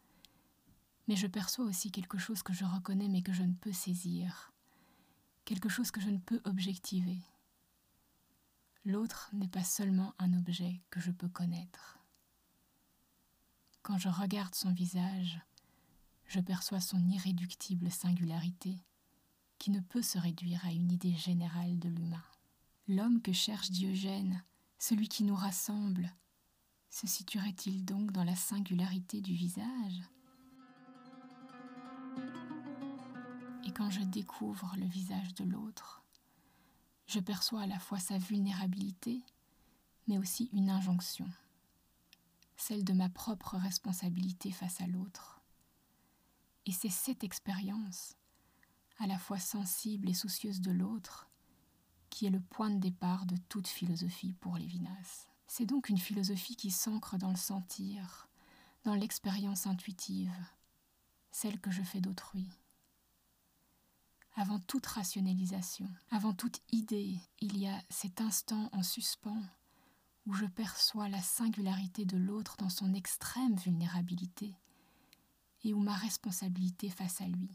mais 1.08 1.16
je 1.16 1.26
perçois 1.26 1.64
aussi 1.64 1.90
quelque 1.90 2.18
chose 2.18 2.42
que 2.42 2.52
je 2.52 2.64
reconnais 2.64 3.08
mais 3.08 3.22
que 3.22 3.32
je 3.32 3.42
ne 3.42 3.54
peux 3.54 3.72
saisir, 3.72 4.52
quelque 5.46 5.70
chose 5.70 5.90
que 5.90 6.00
je 6.02 6.10
ne 6.10 6.18
peux 6.18 6.42
objectiver. 6.44 7.22
L'autre 8.84 9.30
n'est 9.32 9.48
pas 9.48 9.64
seulement 9.64 10.14
un 10.18 10.36
objet 10.36 10.82
que 10.90 11.00
je 11.00 11.10
peux 11.10 11.28
connaître. 11.28 11.98
Quand 13.82 13.96
je 13.96 14.08
regarde 14.08 14.54
son 14.54 14.72
visage, 14.72 15.40
je 16.26 16.40
perçois 16.40 16.80
son 16.80 17.08
irréductible 17.08 17.90
singularité, 17.90 18.76
qui 19.58 19.70
ne 19.70 19.80
peut 19.80 20.02
se 20.02 20.18
réduire 20.18 20.66
à 20.66 20.72
une 20.72 20.90
idée 20.90 21.14
générale 21.14 21.78
de 21.78 21.88
l'humain. 21.88 22.24
L'homme 22.88 23.22
que 23.22 23.32
cherche 23.32 23.70
Diogène, 23.70 24.42
celui 24.78 25.08
qui 25.08 25.22
nous 25.22 25.36
rassemble, 25.36 26.12
se 26.90 27.06
situerait-il 27.06 27.84
donc 27.84 28.10
dans 28.10 28.24
la 28.24 28.36
singularité 28.36 29.20
du 29.20 29.34
visage? 29.34 30.02
Et 33.66 33.72
quand 33.72 33.90
je 33.90 34.00
découvre 34.00 34.72
le 34.78 34.86
visage 34.86 35.34
de 35.34 35.42
l'autre, 35.42 36.04
je 37.08 37.18
perçois 37.18 37.62
à 37.62 37.66
la 37.66 37.80
fois 37.80 37.98
sa 37.98 38.16
vulnérabilité, 38.16 39.24
mais 40.06 40.18
aussi 40.18 40.48
une 40.52 40.70
injonction, 40.70 41.28
celle 42.56 42.84
de 42.84 42.92
ma 42.92 43.08
propre 43.08 43.56
responsabilité 43.56 44.52
face 44.52 44.80
à 44.80 44.86
l'autre. 44.86 45.40
Et 46.64 46.70
c'est 46.70 46.90
cette 46.90 47.24
expérience, 47.24 48.14
à 48.98 49.08
la 49.08 49.18
fois 49.18 49.40
sensible 49.40 50.08
et 50.08 50.14
soucieuse 50.14 50.60
de 50.60 50.70
l'autre, 50.70 51.28
qui 52.08 52.24
est 52.26 52.30
le 52.30 52.40
point 52.40 52.70
de 52.70 52.78
départ 52.78 53.26
de 53.26 53.36
toute 53.48 53.66
philosophie 53.66 54.32
pour 54.34 54.58
Lévinas. 54.58 55.26
C'est 55.48 55.66
donc 55.66 55.88
une 55.88 55.98
philosophie 55.98 56.54
qui 56.54 56.70
s'ancre 56.70 57.18
dans 57.18 57.30
le 57.30 57.36
sentir, 57.36 58.28
dans 58.84 58.94
l'expérience 58.94 59.66
intuitive, 59.66 60.32
celle 61.32 61.60
que 61.60 61.72
je 61.72 61.82
fais 61.82 62.00
d'autrui. 62.00 62.48
Avant 64.38 64.58
toute 64.58 64.84
rationalisation, 64.84 65.88
avant 66.10 66.34
toute 66.34 66.60
idée, 66.70 67.18
il 67.40 67.56
y 67.56 67.66
a 67.66 67.82
cet 67.88 68.20
instant 68.20 68.68
en 68.72 68.82
suspens 68.82 69.42
où 70.26 70.34
je 70.34 70.44
perçois 70.44 71.08
la 71.08 71.22
singularité 71.22 72.04
de 72.04 72.18
l'autre 72.18 72.58
dans 72.58 72.68
son 72.68 72.92
extrême 72.92 73.56
vulnérabilité 73.56 74.54
et 75.64 75.72
où 75.72 75.80
ma 75.80 75.94
responsabilité 75.94 76.90
face 76.90 77.22
à 77.22 77.26
lui 77.26 77.50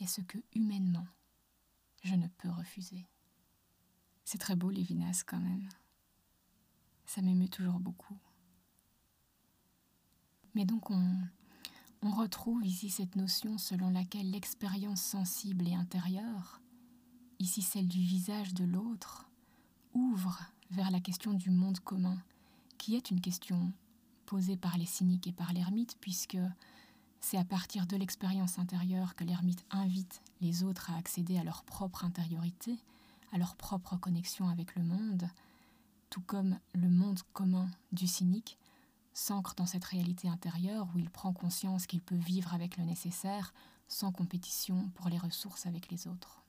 est 0.00 0.08
ce 0.08 0.22
que 0.22 0.38
humainement 0.56 1.06
je 2.02 2.16
ne 2.16 2.26
peux 2.26 2.50
refuser. 2.50 3.06
C'est 4.24 4.38
très 4.38 4.56
beau 4.56 4.70
Lévinas 4.70 5.22
quand 5.24 5.38
même. 5.38 5.68
Ça 7.04 7.22
m'émeut 7.22 7.48
toujours 7.48 7.78
beaucoup. 7.78 8.18
Mais 10.54 10.64
donc 10.64 10.90
on, 10.90 11.16
on 12.02 12.10
retrouve 12.10 12.64
ici 12.64 12.90
cette 12.90 13.16
notion 13.16 13.58
selon 13.58 13.90
laquelle 13.90 14.30
l'expérience 14.30 15.02
sensible 15.02 15.66
et 15.66 15.74
intérieure, 15.74 16.60
ici 17.38 17.62
celle 17.62 17.88
du 17.88 18.00
visage 18.00 18.54
de 18.54 18.64
l'autre, 18.64 19.28
ouvre 19.94 20.38
vers 20.70 20.90
la 20.90 21.00
question 21.00 21.32
du 21.32 21.50
monde 21.50 21.80
commun, 21.80 22.18
qui 22.78 22.96
est 22.96 23.10
une 23.10 23.20
question 23.20 23.72
posée 24.26 24.56
par 24.56 24.76
les 24.76 24.86
cyniques 24.86 25.26
et 25.26 25.32
par 25.32 25.52
l'ermite, 25.52 25.96
puisque 26.00 26.38
c'est 27.20 27.38
à 27.38 27.44
partir 27.44 27.86
de 27.86 27.96
l'expérience 27.96 28.58
intérieure 28.58 29.14
que 29.14 29.24
l'ermite 29.24 29.64
invite 29.70 30.22
les 30.40 30.62
autres 30.62 30.90
à 30.90 30.96
accéder 30.96 31.38
à 31.38 31.44
leur 31.44 31.64
propre 31.64 32.04
intériorité, 32.04 32.78
à 33.32 33.38
leur 33.38 33.56
propre 33.56 33.96
connexion 33.96 34.48
avec 34.48 34.76
le 34.76 34.82
monde, 34.82 35.28
tout 36.10 36.20
comme 36.20 36.58
le 36.74 36.88
monde 36.88 37.20
commun 37.32 37.68
du 37.92 38.06
cynique 38.06 38.58
s'ancre 39.16 39.54
dans 39.54 39.64
cette 39.64 39.86
réalité 39.86 40.28
intérieure 40.28 40.88
où 40.94 40.98
il 40.98 41.08
prend 41.08 41.32
conscience 41.32 41.86
qu'il 41.86 42.02
peut 42.02 42.14
vivre 42.14 42.52
avec 42.52 42.76
le 42.76 42.84
nécessaire 42.84 43.54
sans 43.88 44.12
compétition 44.12 44.90
pour 44.94 45.08
les 45.08 45.16
ressources 45.16 45.64
avec 45.64 45.90
les 45.90 46.06
autres. 46.06 46.42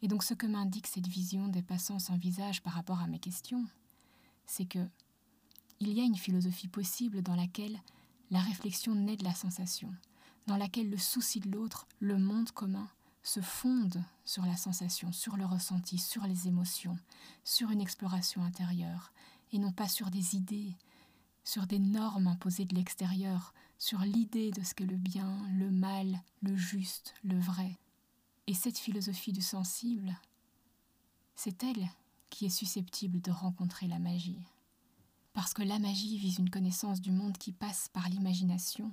Et 0.00 0.08
donc 0.08 0.22
ce 0.22 0.32
que 0.32 0.46
m'indique 0.46 0.86
cette 0.86 1.06
vision 1.06 1.48
dépassant 1.48 1.98
son 1.98 2.16
visage 2.16 2.62
par 2.62 2.72
rapport 2.72 3.00
à 3.00 3.06
mes 3.06 3.18
questions, 3.18 3.66
c'est 4.46 4.64
que 4.64 4.88
il 5.78 5.92
y 5.92 6.00
a 6.00 6.04
une 6.04 6.16
philosophie 6.16 6.68
possible 6.68 7.22
dans 7.22 7.36
laquelle 7.36 7.78
la 8.30 8.40
réflexion 8.40 8.94
naît 8.94 9.18
de 9.18 9.24
la 9.24 9.34
sensation, 9.34 9.92
dans 10.46 10.56
laquelle 10.56 10.88
le 10.88 10.96
souci 10.96 11.40
de 11.40 11.50
l'autre, 11.50 11.86
le 12.00 12.18
monde 12.18 12.50
commun, 12.50 12.88
se 13.22 13.42
fonde 13.42 14.02
sur 14.24 14.46
la 14.46 14.56
sensation, 14.56 15.12
sur 15.12 15.36
le 15.36 15.44
ressenti, 15.44 15.98
sur 15.98 16.22
les 16.26 16.48
émotions, 16.48 16.96
sur 17.44 17.70
une 17.72 17.82
exploration 17.82 18.42
intérieure, 18.42 19.12
et 19.52 19.58
non 19.58 19.72
pas 19.72 19.88
sur 19.88 20.10
des 20.10 20.34
idées, 20.34 20.72
sur 21.46 21.68
des 21.68 21.78
normes 21.78 22.26
imposées 22.26 22.64
de 22.64 22.74
l'extérieur, 22.74 23.54
sur 23.78 24.00
l'idée 24.00 24.50
de 24.50 24.62
ce 24.62 24.74
que 24.74 24.82
le 24.82 24.96
bien, 24.96 25.46
le 25.52 25.70
mal, 25.70 26.20
le 26.42 26.56
juste, 26.56 27.14
le 27.22 27.38
vrai. 27.38 27.78
Et 28.48 28.54
cette 28.54 28.78
philosophie 28.78 29.32
du 29.32 29.42
sensible, 29.42 30.20
c'est 31.36 31.62
elle 31.62 31.88
qui 32.30 32.46
est 32.46 32.50
susceptible 32.50 33.20
de 33.20 33.30
rencontrer 33.30 33.86
la 33.86 34.00
magie. 34.00 34.42
Parce 35.34 35.54
que 35.54 35.62
la 35.62 35.78
magie 35.78 36.18
vise 36.18 36.38
une 36.38 36.50
connaissance 36.50 37.00
du 37.00 37.12
monde 37.12 37.38
qui 37.38 37.52
passe 37.52 37.88
par 37.92 38.08
l'imagination. 38.08 38.92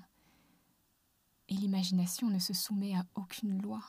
Et 1.50 1.56
l'imagination 1.56 2.30
ne 2.30 2.40
se 2.40 2.54
soumet 2.54 2.96
à 2.96 3.04
aucune 3.16 3.64
loi. 3.64 3.82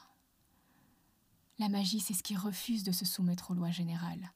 La 1.59 1.68
magie, 1.68 2.00
c'est 2.00 2.14
ce 2.14 2.22
qui 2.22 2.35
refuse 2.35 2.83
de 2.83 2.92
se 2.92 3.05
soumettre 3.05 3.50
aux 3.50 3.55
lois 3.55 3.70
générales. 3.70 4.33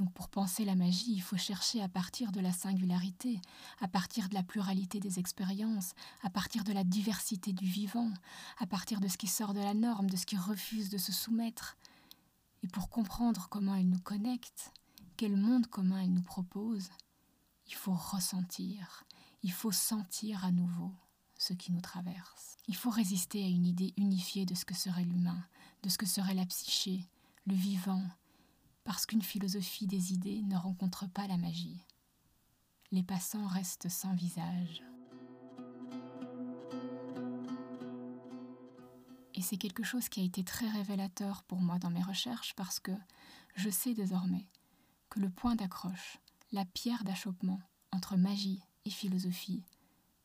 Donc 0.00 0.14
pour 0.14 0.30
penser 0.30 0.64
la 0.64 0.74
magie, 0.74 1.12
il 1.12 1.20
faut 1.20 1.36
chercher 1.36 1.82
à 1.82 1.88
partir 1.88 2.32
de 2.32 2.40
la 2.40 2.52
singularité, 2.52 3.38
à 3.80 3.86
partir 3.86 4.30
de 4.30 4.34
la 4.34 4.42
pluralité 4.42 4.98
des 4.98 5.18
expériences, 5.18 5.92
à 6.22 6.30
partir 6.30 6.64
de 6.64 6.72
la 6.72 6.84
diversité 6.84 7.52
du 7.52 7.66
vivant, 7.66 8.10
à 8.58 8.66
partir 8.66 8.98
de 8.98 9.08
ce 9.08 9.18
qui 9.18 9.26
sort 9.26 9.52
de 9.52 9.60
la 9.60 9.74
norme, 9.74 10.08
de 10.08 10.16
ce 10.16 10.24
qui 10.24 10.38
refuse 10.38 10.88
de 10.88 10.96
se 10.96 11.12
soumettre. 11.12 11.76
Et 12.62 12.66
pour 12.68 12.88
comprendre 12.88 13.48
comment 13.50 13.74
elle 13.74 13.90
nous 13.90 14.00
connecte, 14.00 14.72
quel 15.18 15.36
monde 15.36 15.66
commun 15.66 16.00
elle 16.00 16.14
nous 16.14 16.22
propose, 16.22 16.88
il 17.66 17.74
faut 17.74 17.92
ressentir, 17.92 19.04
il 19.42 19.52
faut 19.52 19.70
sentir 19.70 20.46
à 20.46 20.50
nouveau 20.50 20.94
ce 21.36 21.52
qui 21.52 21.72
nous 21.72 21.82
traverse. 21.82 22.56
Il 22.68 22.76
faut 22.76 22.88
résister 22.88 23.44
à 23.44 23.48
une 23.48 23.66
idée 23.66 23.92
unifiée 23.98 24.46
de 24.46 24.54
ce 24.54 24.64
que 24.64 24.74
serait 24.74 25.04
l'humain, 25.04 25.44
de 25.82 25.90
ce 25.90 25.98
que 25.98 26.06
serait 26.06 26.32
la 26.32 26.46
psyché, 26.46 27.06
le 27.44 27.54
vivant, 27.54 28.02
parce 28.84 29.06
qu'une 29.06 29.22
philosophie 29.22 29.86
des 29.86 30.12
idées 30.12 30.42
ne 30.42 30.56
rencontre 30.56 31.06
pas 31.06 31.26
la 31.26 31.36
magie. 31.36 31.84
Les 32.92 33.02
passants 33.02 33.46
restent 33.46 33.88
sans 33.88 34.14
visage. 34.14 34.82
Et 39.34 39.42
c'est 39.42 39.56
quelque 39.56 39.84
chose 39.84 40.08
qui 40.08 40.20
a 40.20 40.24
été 40.24 40.44
très 40.44 40.68
révélateur 40.68 41.44
pour 41.44 41.60
moi 41.60 41.78
dans 41.78 41.90
mes 41.90 42.02
recherches 42.02 42.54
parce 42.56 42.80
que 42.80 42.92
je 43.54 43.70
sais 43.70 43.94
désormais 43.94 44.46
que 45.08 45.20
le 45.20 45.30
point 45.30 45.54
d'accroche, 45.56 46.18
la 46.52 46.64
pierre 46.64 47.04
d'achoppement 47.04 47.60
entre 47.92 48.16
magie 48.16 48.62
et 48.84 48.90
philosophie, 48.90 49.64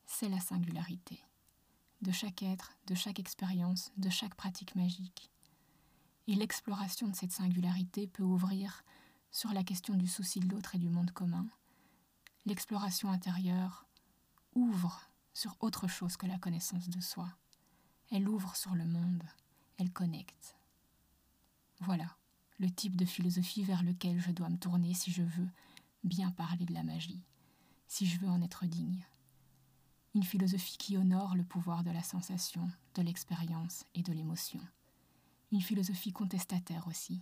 c'est 0.06 0.30
la 0.30 0.40
singularité 0.40 1.24
de 2.02 2.12
chaque 2.12 2.44
être, 2.44 2.74
de 2.88 2.96
chaque 2.96 3.20
expérience, 3.20 3.92
de 3.98 4.10
chaque 4.10 4.36
pratique 4.36 4.76
magique. 4.76 5.32
Et 6.28 6.36
l'exploration 6.36 7.08
de 7.08 7.16
cette 7.16 7.32
singularité 7.32 8.08
peut 8.08 8.24
ouvrir 8.24 8.84
sur 9.32 9.54
la 9.54 9.64
question 9.64 9.96
du 9.96 10.08
souci 10.08 10.40
de 10.40 10.50
l'autre 10.50 10.76
et 10.76 10.80
du 10.80 10.90
monde 10.90 11.12
commun. 11.12 11.46
L'exploration 12.46 13.12
intérieure 13.12 13.86
ouvre 14.54 15.10
sur 15.34 15.56
autre 15.60 15.88
chose 15.88 16.18
que 16.18 16.26
la 16.26 16.40
connaissance 16.40 16.90
de 16.90 17.02
soi. 17.02 17.30
Elle 18.12 18.28
ouvre 18.28 18.56
sur 18.56 18.74
le 18.74 18.86
monde, 18.86 19.24
elle 19.78 19.92
connecte. 19.92 20.56
Voilà 21.82 22.16
le 22.58 22.72
type 22.72 22.96
de 22.96 23.06
philosophie 23.06 23.64
vers 23.64 23.84
lequel 23.84 24.20
je 24.20 24.32
dois 24.32 24.50
me 24.50 24.58
tourner 24.58 24.94
si 24.94 25.12
je 25.12 25.24
veux 25.24 25.50
bien 26.04 26.32
parler 26.32 26.66
de 26.66 26.74
la 26.74 26.84
magie, 26.84 27.22
si 27.88 28.06
je 28.06 28.20
veux 28.20 28.30
en 28.30 28.42
être 28.42 28.66
digne. 28.66 29.06
Une 30.14 30.24
philosophie 30.24 30.78
qui 30.78 30.98
honore 30.98 31.36
le 31.36 31.44
pouvoir 31.44 31.84
de 31.84 31.92
la 31.92 32.04
sensation, 32.04 32.72
de 32.96 33.02
l'expérience 33.02 33.86
et 33.94 34.02
de 34.02 34.14
l'émotion 34.14 34.62
une 35.52 35.62
philosophie 35.62 36.12
contestataire 36.12 36.88
aussi, 36.88 37.22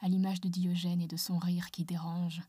à 0.00 0.08
l'image 0.08 0.40
de 0.40 0.48
Diogène 0.48 1.00
et 1.00 1.08
de 1.08 1.16
son 1.16 1.38
rire 1.38 1.70
qui 1.70 1.84
dérange, 1.84 2.42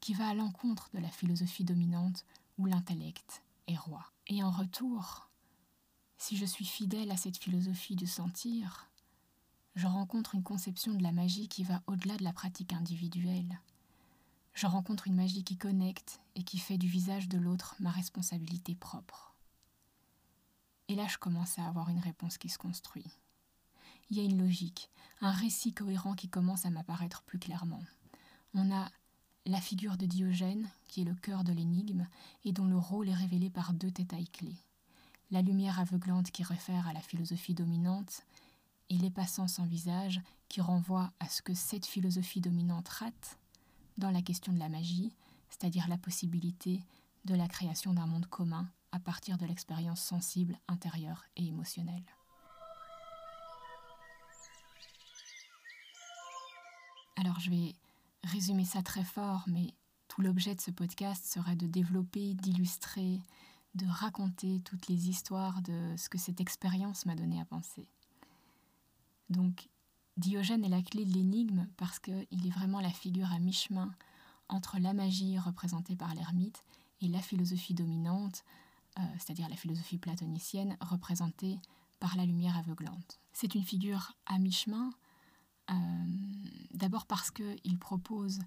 qui 0.00 0.14
va 0.14 0.28
à 0.28 0.34
l'encontre 0.34 0.90
de 0.92 0.98
la 0.98 1.08
philosophie 1.08 1.64
dominante 1.64 2.24
où 2.58 2.66
l'intellect 2.66 3.42
est 3.66 3.76
roi. 3.76 4.12
Et 4.26 4.42
en 4.42 4.50
retour, 4.50 5.30
si 6.18 6.36
je 6.36 6.44
suis 6.44 6.64
fidèle 6.64 7.10
à 7.10 7.16
cette 7.16 7.36
philosophie 7.36 7.96
du 7.96 8.06
sentir, 8.06 8.88
je 9.74 9.86
rencontre 9.86 10.34
une 10.34 10.42
conception 10.42 10.94
de 10.94 11.02
la 11.02 11.12
magie 11.12 11.48
qui 11.48 11.62
va 11.62 11.82
au-delà 11.86 12.16
de 12.16 12.24
la 12.24 12.32
pratique 12.32 12.72
individuelle. 12.72 13.60
Je 14.54 14.66
rencontre 14.66 15.06
une 15.06 15.16
magie 15.16 15.44
qui 15.44 15.58
connecte 15.58 16.20
et 16.34 16.42
qui 16.42 16.58
fait 16.58 16.78
du 16.78 16.88
visage 16.88 17.28
de 17.28 17.36
l'autre 17.36 17.76
ma 17.78 17.90
responsabilité 17.90 18.74
propre. 18.74 19.34
Et 20.88 20.94
là, 20.94 21.06
je 21.08 21.18
commence 21.18 21.58
à 21.58 21.66
avoir 21.66 21.90
une 21.90 21.98
réponse 21.98 22.38
qui 22.38 22.48
se 22.48 22.58
construit 22.58 23.06
il 24.10 24.16
y 24.16 24.20
a 24.20 24.24
une 24.24 24.38
logique, 24.38 24.90
un 25.20 25.32
récit 25.32 25.72
cohérent 25.72 26.14
qui 26.14 26.28
commence 26.28 26.66
à 26.66 26.70
m'apparaître 26.70 27.22
plus 27.22 27.38
clairement. 27.38 27.82
On 28.54 28.72
a 28.72 28.90
la 29.46 29.60
figure 29.60 29.96
de 29.96 30.06
Diogène, 30.06 30.68
qui 30.88 31.02
est 31.02 31.04
le 31.04 31.14
cœur 31.14 31.44
de 31.44 31.52
l'énigme, 31.52 32.06
et 32.44 32.52
dont 32.52 32.66
le 32.66 32.78
rôle 32.78 33.08
est 33.08 33.14
révélé 33.14 33.50
par 33.50 33.72
deux 33.72 33.90
détails 33.90 34.28
clés. 34.28 34.58
La 35.30 35.42
lumière 35.42 35.80
aveuglante 35.80 36.30
qui 36.30 36.42
réfère 36.42 36.88
à 36.88 36.92
la 36.92 37.00
philosophie 37.00 37.54
dominante, 37.54 38.22
et 38.88 38.98
les 38.98 39.10
passants 39.10 39.48
sans 39.48 39.66
visage 39.66 40.20
qui 40.48 40.60
renvoient 40.60 41.12
à 41.18 41.28
ce 41.28 41.42
que 41.42 41.54
cette 41.54 41.86
philosophie 41.86 42.40
dominante 42.40 42.88
rate 42.88 43.38
dans 43.98 44.10
la 44.10 44.22
question 44.22 44.52
de 44.52 44.58
la 44.58 44.68
magie, 44.68 45.12
c'est-à-dire 45.48 45.88
la 45.88 45.98
possibilité 45.98 46.84
de 47.24 47.34
la 47.34 47.48
création 47.48 47.94
d'un 47.94 48.06
monde 48.06 48.26
commun 48.26 48.70
à 48.92 49.00
partir 49.00 49.38
de 49.38 49.46
l'expérience 49.46 50.00
sensible, 50.00 50.58
intérieure 50.68 51.24
et 51.36 51.46
émotionnelle. 51.46 52.04
Alors 57.26 57.40
je 57.40 57.50
vais 57.50 57.74
résumer 58.22 58.64
ça 58.64 58.82
très 58.82 59.02
fort, 59.02 59.42
mais 59.48 59.74
tout 60.06 60.22
l'objet 60.22 60.54
de 60.54 60.60
ce 60.60 60.70
podcast 60.70 61.24
serait 61.24 61.56
de 61.56 61.66
développer, 61.66 62.34
d'illustrer, 62.34 63.18
de 63.74 63.84
raconter 63.84 64.60
toutes 64.60 64.86
les 64.86 65.08
histoires 65.08 65.60
de 65.62 65.96
ce 65.96 66.08
que 66.08 66.18
cette 66.18 66.40
expérience 66.40 67.04
m'a 67.04 67.16
donné 67.16 67.40
à 67.40 67.44
penser. 67.44 67.88
Donc, 69.28 69.68
Diogène 70.16 70.64
est 70.64 70.68
la 70.68 70.82
clé 70.82 71.04
de 71.04 71.12
l'énigme 71.12 71.66
parce 71.76 71.98
qu'il 71.98 72.46
est 72.46 72.54
vraiment 72.54 72.78
la 72.80 72.92
figure 72.92 73.32
à 73.32 73.40
mi-chemin 73.40 73.90
entre 74.48 74.78
la 74.78 74.94
magie 74.94 75.36
représentée 75.36 75.96
par 75.96 76.14
l'ermite 76.14 76.62
et 77.00 77.08
la 77.08 77.20
philosophie 77.20 77.74
dominante, 77.74 78.44
euh, 79.00 79.02
c'est-à-dire 79.18 79.48
la 79.48 79.56
philosophie 79.56 79.98
platonicienne 79.98 80.76
représentée 80.80 81.58
par 81.98 82.16
la 82.16 82.24
lumière 82.24 82.56
aveuglante. 82.56 83.18
C'est 83.32 83.56
une 83.56 83.64
figure 83.64 84.12
à 84.26 84.38
mi-chemin, 84.38 84.92
euh, 85.70 85.74
d'abord 86.72 87.06
parce 87.06 87.30
qu'il 87.30 87.78
propose 87.78 88.40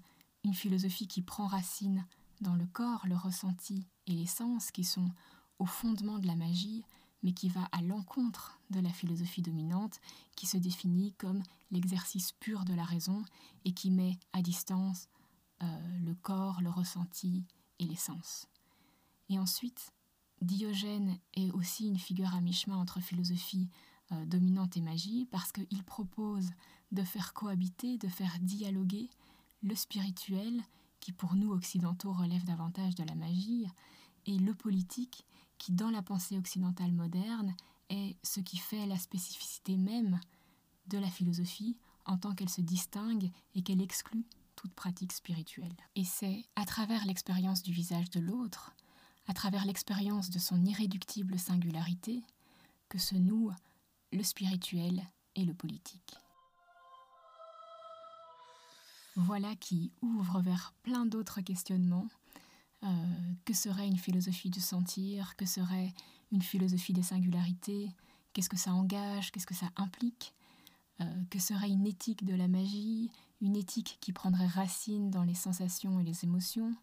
une 0.44 0.54
philosophie 0.54 1.06
qui 1.06 1.22
prend 1.22 1.46
racine 1.46 2.06
dans 2.40 2.54
le 2.54 2.66
corps, 2.66 3.06
le 3.06 3.16
ressenti 3.16 3.86
et 4.06 4.12
les 4.12 4.26
sens 4.26 4.70
qui 4.70 4.84
sont 4.84 5.10
au 5.58 5.66
fondement 5.66 6.18
de 6.18 6.26
la 6.26 6.36
magie, 6.36 6.82
mais 7.22 7.32
qui 7.32 7.48
va 7.48 7.68
à 7.72 7.82
l'encontre 7.82 8.58
de 8.70 8.80
la 8.80 8.90
philosophie 8.90 9.42
dominante, 9.42 10.00
qui 10.36 10.46
se 10.46 10.56
définit 10.56 11.12
comme 11.14 11.42
l'exercice 11.70 12.32
pur 12.32 12.64
de 12.64 12.74
la 12.74 12.84
raison 12.84 13.22
et 13.64 13.72
qui 13.72 13.90
met 13.90 14.18
à 14.32 14.40
distance 14.40 15.08
euh, 15.62 15.98
le 15.98 16.14
corps, 16.14 16.62
le 16.62 16.70
ressenti 16.70 17.44
et 17.78 17.84
les 17.84 17.96
sens. 17.96 18.46
Et 19.28 19.38
ensuite, 19.38 19.92
Diogène 20.40 21.18
est 21.34 21.50
aussi 21.52 21.86
une 21.86 21.98
figure 21.98 22.34
à 22.34 22.40
mi-chemin 22.40 22.78
entre 22.78 23.00
philosophie 23.00 23.68
euh, 24.12 24.24
dominante 24.24 24.76
et 24.76 24.80
magie, 24.80 25.26
parce 25.30 25.52
qu'il 25.52 25.84
propose 25.84 26.50
de 26.92 27.02
faire 27.02 27.32
cohabiter, 27.32 27.98
de 27.98 28.08
faire 28.08 28.36
dialoguer 28.40 29.08
le 29.62 29.74
spirituel, 29.74 30.62
qui 31.00 31.12
pour 31.12 31.34
nous 31.34 31.52
occidentaux 31.52 32.12
relève 32.12 32.44
davantage 32.44 32.94
de 32.94 33.04
la 33.04 33.14
magie, 33.14 33.66
et 34.26 34.38
le 34.38 34.54
politique, 34.54 35.24
qui 35.58 35.72
dans 35.72 35.90
la 35.90 36.02
pensée 36.02 36.38
occidentale 36.38 36.92
moderne 36.92 37.54
est 37.88 38.16
ce 38.22 38.40
qui 38.40 38.56
fait 38.56 38.86
la 38.86 38.98
spécificité 38.98 39.76
même 39.76 40.20
de 40.86 40.98
la 40.98 41.10
philosophie 41.10 41.76
en 42.06 42.16
tant 42.18 42.34
qu'elle 42.34 42.48
se 42.48 42.60
distingue 42.60 43.30
et 43.54 43.62
qu'elle 43.62 43.82
exclut 43.82 44.24
toute 44.56 44.74
pratique 44.74 45.12
spirituelle. 45.12 45.74
Et 45.96 46.04
c'est 46.04 46.44
à 46.56 46.64
travers 46.64 47.04
l'expérience 47.04 47.62
du 47.62 47.72
visage 47.72 48.10
de 48.10 48.20
l'autre, 48.20 48.74
à 49.26 49.32
travers 49.32 49.64
l'expérience 49.64 50.30
de 50.30 50.38
son 50.38 50.64
irréductible 50.64 51.38
singularité, 51.38 52.22
que 52.88 52.98
se 52.98 53.14
nouent 53.14 53.54
le 54.12 54.22
spirituel 54.22 55.02
et 55.36 55.44
le 55.44 55.54
politique. 55.54 56.16
Voilà 59.24 59.54
qui 59.56 59.92
ouvre 60.02 60.40
vers 60.40 60.72
plein 60.82 61.06
d'autres 61.06 61.40
questionnements. 61.40 62.08
Euh, 62.82 62.86
que 63.44 63.52
serait 63.52 63.86
une 63.86 63.98
philosophie 63.98 64.48
du 64.48 64.60
sentir, 64.60 65.36
que 65.36 65.44
serait 65.44 65.92
une 66.32 66.40
philosophie 66.40 66.94
des 66.94 67.02
singularités, 67.02 67.90
qu'est-ce 68.32 68.48
que 68.48 68.56
ça 68.56 68.72
engage, 68.72 69.30
qu'est-ce 69.30 69.46
que 69.46 69.54
ça 69.54 69.68
implique, 69.76 70.32
euh, 71.02 71.24
que 71.28 71.38
serait 71.38 71.68
une 71.68 71.86
éthique 71.86 72.24
de 72.24 72.34
la 72.34 72.48
magie, 72.48 73.10
une 73.42 73.54
éthique 73.54 73.98
qui 74.00 74.12
prendrait 74.12 74.46
racine 74.46 75.10
dans 75.10 75.24
les 75.24 75.34
sensations 75.34 76.00
et 76.00 76.04
les 76.04 76.24
émotions? 76.24 76.74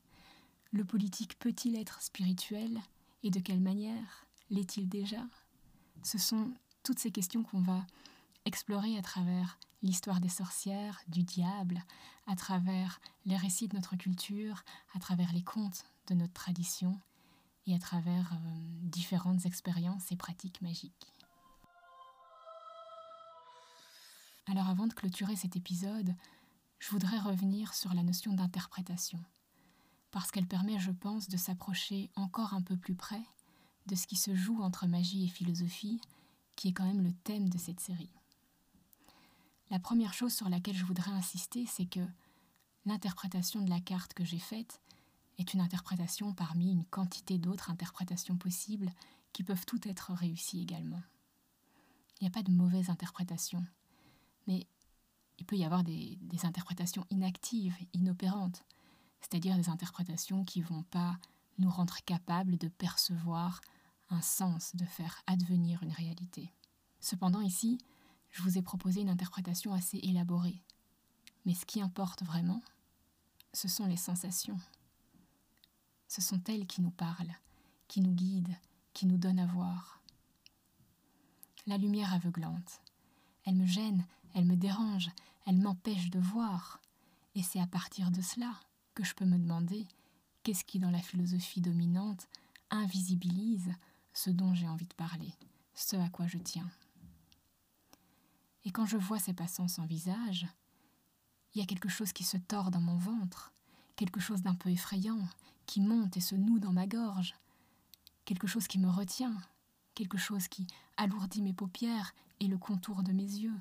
Le 0.71 0.85
politique 0.85 1.39
peut-il 1.39 1.75
être 1.75 1.99
spirituel? 2.03 2.79
Et 3.23 3.31
de 3.31 3.39
quelle 3.39 3.61
manière 3.61 4.27
L'est-il 4.51 4.87
déjà? 4.87 5.25
Ce 6.03 6.19
sont 6.19 6.51
toutes 6.83 6.99
ces 6.99 7.11
questions 7.11 7.41
qu'on 7.41 7.61
va 7.61 7.87
explorer 8.47 8.97
à 8.97 9.01
travers 9.01 9.59
l'histoire 9.83 10.21
des 10.21 10.29
sorcières, 10.29 11.01
du 11.09 11.23
diable, 11.23 11.83
à 12.25 12.35
travers 12.35 12.99
les 13.25 13.35
récits 13.35 13.67
de 13.67 13.75
notre 13.75 13.97
culture, 13.97 14.63
à 14.95 14.99
travers 14.99 15.31
les 15.33 15.43
contes 15.43 15.85
de 16.07 16.15
notre 16.15 16.33
tradition 16.33 16.99
et 17.67 17.75
à 17.75 17.79
travers 17.79 18.31
euh, 18.33 18.37
différentes 18.83 19.45
expériences 19.45 20.11
et 20.11 20.15
pratiques 20.15 20.61
magiques. 20.61 21.13
Alors 24.45 24.69
avant 24.69 24.87
de 24.87 24.93
clôturer 24.93 25.35
cet 25.35 25.57
épisode, 25.57 26.15
je 26.79 26.89
voudrais 26.91 27.19
revenir 27.19 27.73
sur 27.73 27.93
la 27.93 28.03
notion 28.03 28.31
d'interprétation, 28.33 29.19
parce 30.09 30.31
qu'elle 30.31 30.47
permet, 30.47 30.79
je 30.79 30.91
pense, 30.91 31.27
de 31.27 31.35
s'approcher 31.35 32.09
encore 32.15 32.53
un 32.53 32.61
peu 32.61 32.77
plus 32.77 32.95
près 32.95 33.23
de 33.87 33.95
ce 33.95 34.07
qui 34.07 34.15
se 34.15 34.33
joue 34.33 34.61
entre 34.61 34.87
magie 34.87 35.25
et 35.25 35.29
philosophie, 35.29 35.99
qui 36.55 36.69
est 36.69 36.73
quand 36.73 36.85
même 36.85 37.03
le 37.03 37.11
thème 37.11 37.49
de 37.49 37.57
cette 37.57 37.81
série. 37.81 38.09
La 39.69 39.79
première 39.79 40.13
chose 40.13 40.33
sur 40.33 40.49
laquelle 40.49 40.75
je 40.75 40.85
voudrais 40.85 41.11
insister, 41.11 41.65
c'est 41.65 41.85
que 41.85 42.05
l'interprétation 42.85 43.61
de 43.61 43.69
la 43.69 43.81
carte 43.81 44.13
que 44.13 44.23
j'ai 44.23 44.39
faite 44.39 44.81
est 45.37 45.53
une 45.53 45.61
interprétation 45.61 46.33
parmi 46.33 46.71
une 46.71 46.85
quantité 46.85 47.37
d'autres 47.37 47.69
interprétations 47.69 48.37
possibles 48.37 48.91
qui 49.33 49.43
peuvent 49.43 49.65
toutes 49.65 49.85
être 49.85 50.13
réussies 50.13 50.61
également. 50.61 51.01
Il 52.19 52.23
n'y 52.23 52.27
a 52.27 52.31
pas 52.31 52.43
de 52.43 52.51
mauvaise 52.51 52.89
interprétation, 52.89 53.63
mais 54.47 54.65
il 55.37 55.45
peut 55.45 55.57
y 55.57 55.65
avoir 55.65 55.83
des, 55.83 56.17
interprétations 56.43 57.05
inactives, 57.09 57.75
inopérantes, 57.93 58.63
c'est-à-dire 59.21 59.55
des 59.57 59.69
interprétations 59.69 60.43
qui 60.43 60.61
ne 60.61 60.65
vont 60.65 60.83
pas 60.83 61.17
nous 61.59 61.69
rendre 61.69 61.97
capables 62.05 62.57
de 62.57 62.67
percevoir 62.69 63.61
un 64.09 64.21
sens, 64.21 64.75
de 64.75 64.85
faire 64.85 65.21
advenir 65.27 65.83
une 65.83 65.91
réalité. 65.91 66.51
Cependant, 66.99 67.41
ici, 67.41 67.77
je 68.31 68.41
vous 68.41 68.57
ai 68.57 68.61
proposé 68.61 69.01
une 69.01 69.09
interprétation 69.09 69.73
assez 69.73 69.97
élaborée. 69.97 70.61
Mais 71.45 71.53
ce 71.53 71.65
qui 71.65 71.81
importe 71.81 72.23
vraiment, 72.23 72.61
ce 73.53 73.67
sont 73.67 73.85
les 73.85 73.97
sensations. 73.97 74.59
Ce 76.07 76.21
sont 76.21 76.41
elles 76.47 76.67
qui 76.67 76.81
nous 76.81 76.91
parlent, 76.91 77.35
qui 77.87 78.01
nous 78.01 78.13
guident, 78.13 78.55
qui 78.93 79.05
nous 79.05 79.17
donnent 79.17 79.39
à 79.39 79.45
voir. 79.45 80.01
La 81.65 81.77
lumière 81.77 82.13
aveuglante, 82.13 82.81
elle 83.45 83.55
me 83.55 83.65
gêne, 83.65 84.05
elle 84.33 84.45
me 84.45 84.55
dérange, 84.55 85.09
elle 85.45 85.57
m'empêche 85.57 86.09
de 86.09 86.19
voir. 86.19 86.79
Et 87.35 87.43
c'est 87.43 87.59
à 87.59 87.67
partir 87.67 88.11
de 88.11 88.21
cela 88.21 88.53
que 88.93 89.03
je 89.03 89.13
peux 89.13 89.25
me 89.25 89.37
demander 89.37 89.85
qu'est-ce 90.43 90.63
qui, 90.63 90.79
dans 90.79 90.91
la 90.91 91.01
philosophie 91.01 91.61
dominante, 91.61 92.27
invisibilise 92.69 93.71
ce 94.13 94.29
dont 94.29 94.53
j'ai 94.53 94.67
envie 94.67 94.87
de 94.87 94.93
parler, 94.93 95.33
ce 95.75 95.95
à 95.95 96.09
quoi 96.09 96.27
je 96.27 96.37
tiens. 96.37 96.69
Et 98.67 98.71
quand 98.71 98.85
je 98.85 98.97
vois 98.97 99.17
ces 99.17 99.31
passants 99.31 99.69
sans 99.69 99.85
visage, 99.85 100.45
il 101.53 101.61
y 101.61 101.63
a 101.63 101.65
quelque 101.65 101.87
chose 101.87 102.11
qui 102.11 102.25
se 102.25 102.35
tord 102.35 102.69
dans 102.69 102.81
mon 102.81 102.97
ventre, 102.97 103.53
quelque 103.95 104.19
chose 104.19 104.41
d'un 104.41 104.55
peu 104.55 104.69
effrayant, 104.69 105.25
qui 105.65 105.79
monte 105.79 106.17
et 106.17 106.19
se 106.19 106.35
noue 106.35 106.59
dans 106.59 106.73
ma 106.73 106.85
gorge, 106.85 107.33
quelque 108.25 108.45
chose 108.45 108.67
qui 108.67 108.77
me 108.77 108.89
retient, 108.89 109.37
quelque 109.95 110.17
chose 110.17 110.49
qui 110.49 110.67
alourdit 110.97 111.41
mes 111.41 111.53
paupières 111.53 112.13
et 112.41 112.47
le 112.47 112.57
contour 112.57 113.03
de 113.03 113.13
mes 113.13 113.23
yeux, 113.23 113.57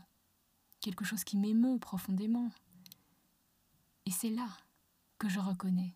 quelque 0.80 1.04
chose 1.04 1.22
qui 1.22 1.36
m'émeut 1.36 1.78
profondément. 1.78 2.50
Et 4.06 4.10
c'est 4.10 4.30
là 4.30 4.48
que 5.18 5.28
je 5.28 5.38
reconnais 5.38 5.94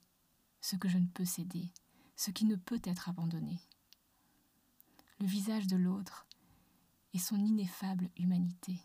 ce 0.60 0.76
que 0.76 0.88
je 0.88 0.98
ne 0.98 1.08
peux 1.08 1.24
céder, 1.24 1.72
ce 2.14 2.30
qui 2.30 2.44
ne 2.44 2.54
peut 2.54 2.80
être 2.84 3.08
abandonné. 3.08 3.58
Le 5.18 5.26
visage 5.26 5.66
de 5.66 5.76
l'autre 5.76 6.28
et 7.12 7.18
son 7.18 7.44
ineffable 7.44 8.08
humanité. 8.16 8.80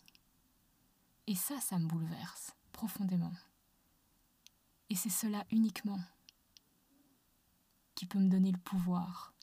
Et 1.28 1.36
ça, 1.36 1.60
ça 1.60 1.80
me 1.80 1.88
bouleverse 1.88 2.52
profondément. 2.72 3.34
Et 4.90 4.96
c'est 4.96 5.10
cela 5.10 5.46
uniquement 5.52 6.00
qui 7.96 8.06
peut 8.06 8.20
me 8.20 8.30
donner 8.30 8.52
le 8.52 8.58
pouvoir 8.60 9.34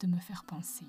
de 0.00 0.06
me 0.06 0.18
faire 0.18 0.44
penser. 0.44 0.86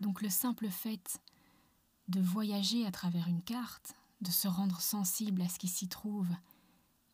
Donc 0.00 0.20
le 0.20 0.28
simple 0.28 0.68
fait 0.68 1.20
de 2.08 2.20
voyager 2.20 2.84
à 2.84 2.90
travers 2.90 3.28
une 3.28 3.42
carte, 3.42 3.94
de 4.20 4.30
se 4.30 4.46
rendre 4.48 4.80
sensible 4.80 5.40
à 5.42 5.48
ce 5.48 5.58
qui 5.58 5.68
s'y 5.68 5.88
trouve, 5.88 6.28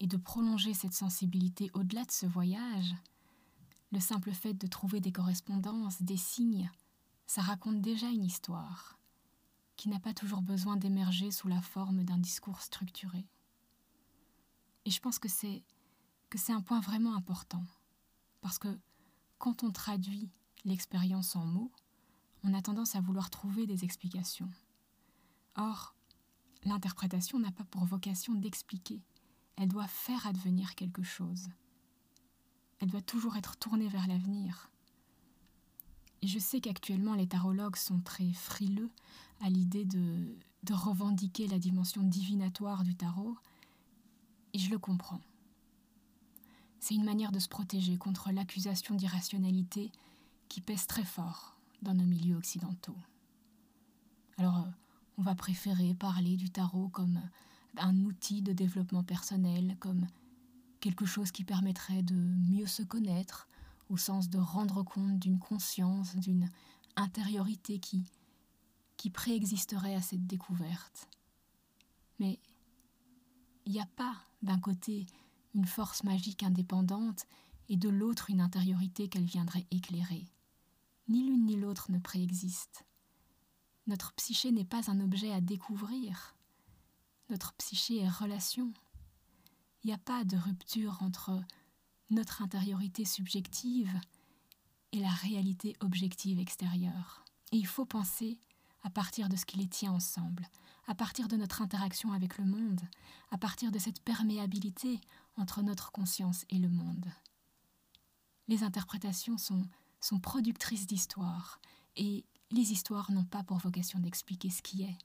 et 0.01 0.07
de 0.07 0.17
prolonger 0.17 0.75
cette 0.75 0.95
sensibilité 0.95 1.71
au-delà 1.75 2.05
de 2.05 2.11
ce 2.11 2.27
voyage, 2.27 2.95
le 3.93 4.01
simple 4.01 4.33
fait 4.33 4.55
de 4.55 4.67
trouver 4.67 5.01
des 5.01 5.13
correspondances, 5.13 6.03
des 6.03 6.17
signes, 6.17 6.71
ça 7.31 7.43
raconte 7.43 7.81
déjà 7.81 8.09
une 8.09 8.25
histoire 8.25 8.99
qui 9.77 9.89
n'a 9.89 10.01
pas 10.01 10.13
toujours 10.13 10.43
besoin 10.43 10.77
d'émerger 10.77 11.31
sous 11.31 11.47
la 11.47 11.63
forme 11.63 12.03
d'un 12.03 12.19
discours 12.19 12.61
structuré. 12.61 13.25
Et 14.85 14.91
je 14.91 14.99
pense 15.01 15.21
que 15.21 15.29
c'est 15.29 15.63
que 16.29 16.39
c'est 16.39 16.53
un 16.53 16.61
point 16.61 16.81
vraiment 16.81 17.15
important 17.15 17.65
parce 18.41 18.59
que 18.59 18.81
quand 19.39 19.63
on 19.63 19.71
traduit 19.71 20.29
l'expérience 20.65 21.37
en 21.37 21.47
mots, 21.47 21.71
on 22.43 22.53
a 22.53 22.63
tendance 22.63 22.97
à 22.97 23.01
vouloir 23.01 23.31
trouver 23.31 23.65
des 23.65 23.85
explications. 23.85 24.51
Or, 25.55 25.95
l'interprétation 26.65 27.39
n'a 27.39 27.53
pas 27.53 27.63
pour 27.63 27.85
vocation 27.85 28.35
d'expliquer, 28.35 29.05
elle 29.55 29.69
doit 29.69 29.87
faire 29.87 30.27
advenir 30.27 30.75
quelque 30.75 31.05
chose. 31.05 31.49
Elle 32.81 32.91
doit 32.91 33.03
toujours 33.03 33.37
être 33.37 33.57
tournée 33.57 33.87
vers 33.87 34.09
l'avenir, 34.09 34.69
et 36.23 36.27
je 36.27 36.39
sais 36.39 36.61
qu'actuellement 36.61 37.15
les 37.15 37.27
tarologues 37.27 37.77
sont 37.77 38.01
très 38.01 38.33
frileux 38.33 38.91
à 39.41 39.49
l'idée 39.49 39.85
de, 39.85 40.37
revendiquer 40.71 41.49
la 41.49 41.59
dimension 41.59 42.03
divinatoire 42.03 42.85
du 42.85 42.95
tarot, 42.95 43.37
et 44.53 44.59
je 44.59 44.71
le 44.71 44.79
comprends. 44.79 45.21
C'est 46.79 46.95
une 46.95 47.05
manière 47.05 47.33
de 47.33 47.39
se 47.39 47.49
protéger 47.49 47.97
contre 47.97 48.31
l'accusation 48.31 48.95
d'irrationalité 48.95 49.91
qui 50.49 50.61
pèse 50.61 50.87
très 50.87 51.05
fort 51.05 51.57
dans 51.83 51.95
nos 51.95 52.05
milieux 52.05 52.37
occidentaux. 52.37 52.97
Alors, 54.39 54.59
euh, 54.59 54.71
on 55.19 55.23
va 55.23 55.35
préférer 55.35 55.95
parler 55.95 56.37
du 56.37 56.51
tarot 56.51 56.89
comme 56.89 57.21
un 57.77 57.97
outil 58.05 58.43
de 58.43 58.53
développement 58.53 59.03
personnel, 59.03 59.77
comme 59.81 60.07
quelque 60.81 61.05
chose 61.05 61.31
qui 61.31 61.45
permettrait 61.45 62.03
de 62.03 62.15
mieux 62.15 62.67
se 62.67 62.83
connaître, 62.83 63.49
au 63.91 63.97
sens 63.97 64.31
de 64.31 64.39
rendre 64.39 64.83
compte 64.83 65.19
d'une 65.19 65.39
conscience, 65.39 66.17
d'une 66.17 66.49
intériorité 66.97 67.81
qui, 67.81 68.05
qui 68.97 69.11
préexisterait 69.11 69.97
à 69.97 70.01
cette 70.01 70.27
découverte. 70.27 71.09
Mais 72.19 72.39
il 73.67 73.73
n'y 73.73 73.81
a 73.81 73.89
pas 73.97 74.17
d'un 74.43 74.59
côté 74.59 75.07
une 75.55 75.67
force 75.67 76.05
magique 76.05 76.43
indépendante 76.43 77.27
et 77.69 77.77
de 77.77 77.89
l'autre 77.89 78.31
une 78.31 78.41
intériorité 78.41 79.09
qu'elle 79.09 79.25
viendrait 79.25 79.67
éclairer. 79.71 80.27
Ni 81.09 81.25
l'une 81.25 81.47
ni 81.47 81.57
l'autre 81.57 81.91
ne 81.91 81.99
préexiste. 81.99 82.85
Notre 83.87 84.13
psyché 84.13 84.53
n'est 84.53 84.65
pas 84.65 84.91
un 84.91 85.01
objet 85.01 85.33
à 85.33 85.41
découvrir. 85.41 86.37
Notre 87.29 87.53
psyché 87.55 87.99
est 87.99 88.09
relation. 88.09 88.73
Il 89.83 89.89
n'y 89.89 89.93
a 89.93 89.99
pas 89.99 90.25
de 90.25 90.37
rupture 90.37 90.99
entre 91.01 91.41
notre 92.11 92.43
intériorité 92.43 93.05
subjective 93.05 93.93
et 94.93 95.01
la 95.01 95.11
réalité 95.11 95.77
objective 95.81 96.39
extérieure. 96.39 97.25
Et 97.53 97.57
il 97.57 97.67
faut 97.67 97.85
penser 97.85 98.39
à 98.83 98.91
partir 98.91 99.29
de 99.29 99.37
ce 99.37 99.45
qui 99.45 99.59
les 99.59 99.69
tient 99.69 99.93
ensemble, 99.93 100.49
à 100.87 100.95
partir 100.95 101.29
de 101.29 101.37
notre 101.37 101.63
interaction 101.63 102.13
avec 102.13 102.39
le 102.39 102.45
monde, 102.45 102.81
à 103.31 103.39
partir 103.39 103.71
de 103.71 103.79
cette 103.79 104.03
perméabilité 104.03 105.01
entre 105.37 105.63
notre 105.63 105.93
conscience 105.93 106.45
et 106.51 106.59
le 106.59 106.69
monde. 106.69 107.07
Les 108.49 108.65
interprétations 108.65 109.39
sont, 109.39 109.63
sont 110.01 110.19
productrices 110.19 110.87
d'histoire, 110.87 111.61
et 111.97 112.25
les 112.51 112.73
histoires 112.73 113.11
n'ont 113.13 113.25
pas 113.25 113.45
pour 113.45 113.59
vocation 113.59 114.01
d'expliquer 114.01 114.51
ce 114.51 114.63
qui 114.63 114.83
est. 114.83 114.99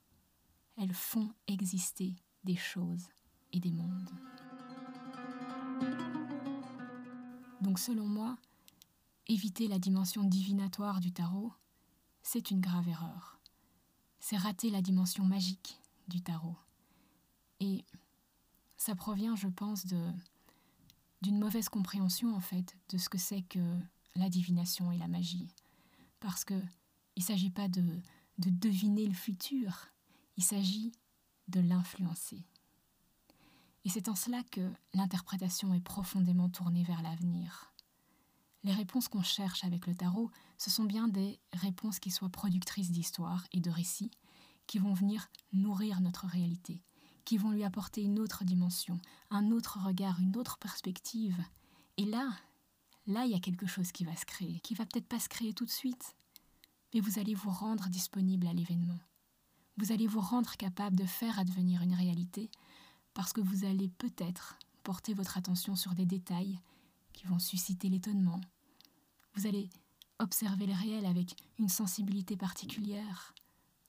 Elles 0.77 0.93
font 0.93 1.29
exister 1.47 2.15
des 2.43 2.55
choses 2.55 3.07
et 3.53 3.59
des 3.59 3.71
mondes. 3.71 4.09
Donc 7.61 7.79
selon 7.79 8.05
moi, 8.05 8.37
éviter 9.27 9.67
la 9.67 9.79
dimension 9.79 10.23
divinatoire 10.23 10.99
du 10.99 11.11
tarot, 11.11 11.53
c'est 12.21 12.51
une 12.51 12.61
grave 12.61 12.87
erreur. 12.87 13.39
C'est 14.19 14.37
rater 14.37 14.69
la 14.69 14.81
dimension 14.81 15.23
magique 15.23 15.79
du 16.07 16.21
tarot. 16.21 16.57
Et 17.59 17.85
ça 18.77 18.95
provient, 18.95 19.35
je 19.35 19.47
pense, 19.47 19.85
d'une 19.85 21.39
mauvaise 21.39 21.69
compréhension 21.69 22.35
en 22.35 22.41
fait 22.41 22.75
de 22.89 22.97
ce 22.97 23.09
que 23.09 23.17
c'est 23.17 23.41
que 23.43 23.77
la 24.15 24.29
divination 24.29 24.91
et 24.91 24.97
la 24.97 25.07
magie. 25.07 25.49
Parce 26.19 26.43
que 26.43 26.59
il 27.15 27.21
ne 27.21 27.25
s'agit 27.25 27.49
pas 27.49 27.67
de 27.69 28.01
deviner 28.37 29.05
le 29.05 29.13
futur, 29.13 29.87
il 30.37 30.43
s'agit 30.43 30.91
de 31.47 31.61
l'influencer. 31.61 32.45
Et 33.86 33.89
c'est 33.89 34.09
en 34.09 34.15
cela 34.15 34.43
que 34.43 34.71
l'interprétation 34.93 35.73
est 35.73 35.79
profondément 35.79 36.49
tournée 36.49 36.83
vers 36.83 37.03
l'avenir. 37.03 37.71
Les 38.63 38.73
réponses 38.73 39.07
qu'on 39.07 39.21
cherche 39.21 39.63
avec 39.63 39.86
le 39.86 39.93
tarot, 39.93 40.31
ce 40.57 40.71
sont 40.71 40.86
bien 40.86 41.07
des 41.07 41.39
réponses 41.53 41.99
qui 41.99 42.09
soient 42.09 42.29
productrices 42.29 42.91
d'histoire 42.91 43.45
et 43.51 43.61
de 43.61 43.69
récits, 43.69 44.09
qui 44.65 44.79
vont 44.79 44.95
venir 44.95 45.29
nourrir 45.53 46.01
notre 46.01 46.25
réalité, 46.25 46.81
qui 47.25 47.38
vont 47.38 47.51
lui 47.51 47.63
apporter 47.63 48.01
une 48.01 48.19
autre 48.19 48.43
dimension, 48.43 48.99
un 49.29 49.51
autre 49.51 49.79
regard, 49.79 50.19
une 50.19 50.36
autre 50.36 50.57
perspective. 50.57 51.38
Et 51.97 52.05
là, 52.05 52.31
là, 53.05 53.25
il 53.25 53.31
y 53.31 53.36
a 53.36 53.39
quelque 53.39 53.67
chose 53.67 53.91
qui 53.91 54.03
va 54.03 54.15
se 54.15 54.25
créer, 54.25 54.59
qui 54.61 54.73
va 54.73 54.88
peut-être 54.88 55.07
pas 55.07 55.19
se 55.19 55.29
créer 55.29 55.53
tout 55.53 55.65
de 55.65 55.69
suite, 55.69 56.15
mais 56.91 57.01
vous 57.01 57.19
allez 57.19 57.36
vous 57.36 57.51
rendre 57.51 57.88
disponible 57.89 58.47
à 58.47 58.53
l'événement. 58.53 58.99
Vous 59.77 59.91
allez 59.91 60.07
vous 60.07 60.21
rendre 60.21 60.55
capable 60.57 60.95
de 60.95 61.05
faire 61.05 61.38
advenir 61.38 61.83
une 61.83 61.93
réalité 61.93 62.49
parce 63.16 63.34
que 63.34 63.41
vous 63.41 63.66
allez 63.66 63.88
peut-être 63.88 64.59
porter 64.84 65.16
votre 65.16 65.38
attention 65.38 65.76
sur 65.76 65.95
des 65.95 66.05
détails 66.05 66.59
qui 67.13 67.26
vont 67.26 67.39
susciter 67.39 67.89
l'étonnement. 67.89 68.41
Vous 69.34 69.47
allez 69.47 69.70
observer 70.20 70.68
le 70.68 70.74
réel 70.74 71.05
avec 71.05 71.36
une 71.57 71.70
sensibilité 71.70 72.38
particulière 72.38 73.34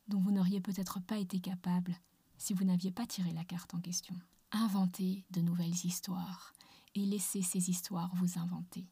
dont 0.08 0.20
vous 0.20 0.30
n'auriez 0.30 0.60
peut-être 0.60 1.00
pas 1.00 1.18
été 1.18 1.40
capable 1.40 1.94
si 2.38 2.54
vous 2.54 2.64
n'aviez 2.64 2.92
pas 2.92 3.06
tiré 3.06 3.32
la 3.32 3.44
carte 3.44 3.74
en 3.74 3.80
question. 3.80 4.14
Inventez 4.52 5.24
de 5.32 5.40
nouvelles 5.40 5.84
histoires 5.84 6.54
et 6.94 7.04
laissez 7.04 7.42
ces 7.42 7.68
histoires 7.68 8.14
vous 8.14 8.38
inventer. 8.38 8.86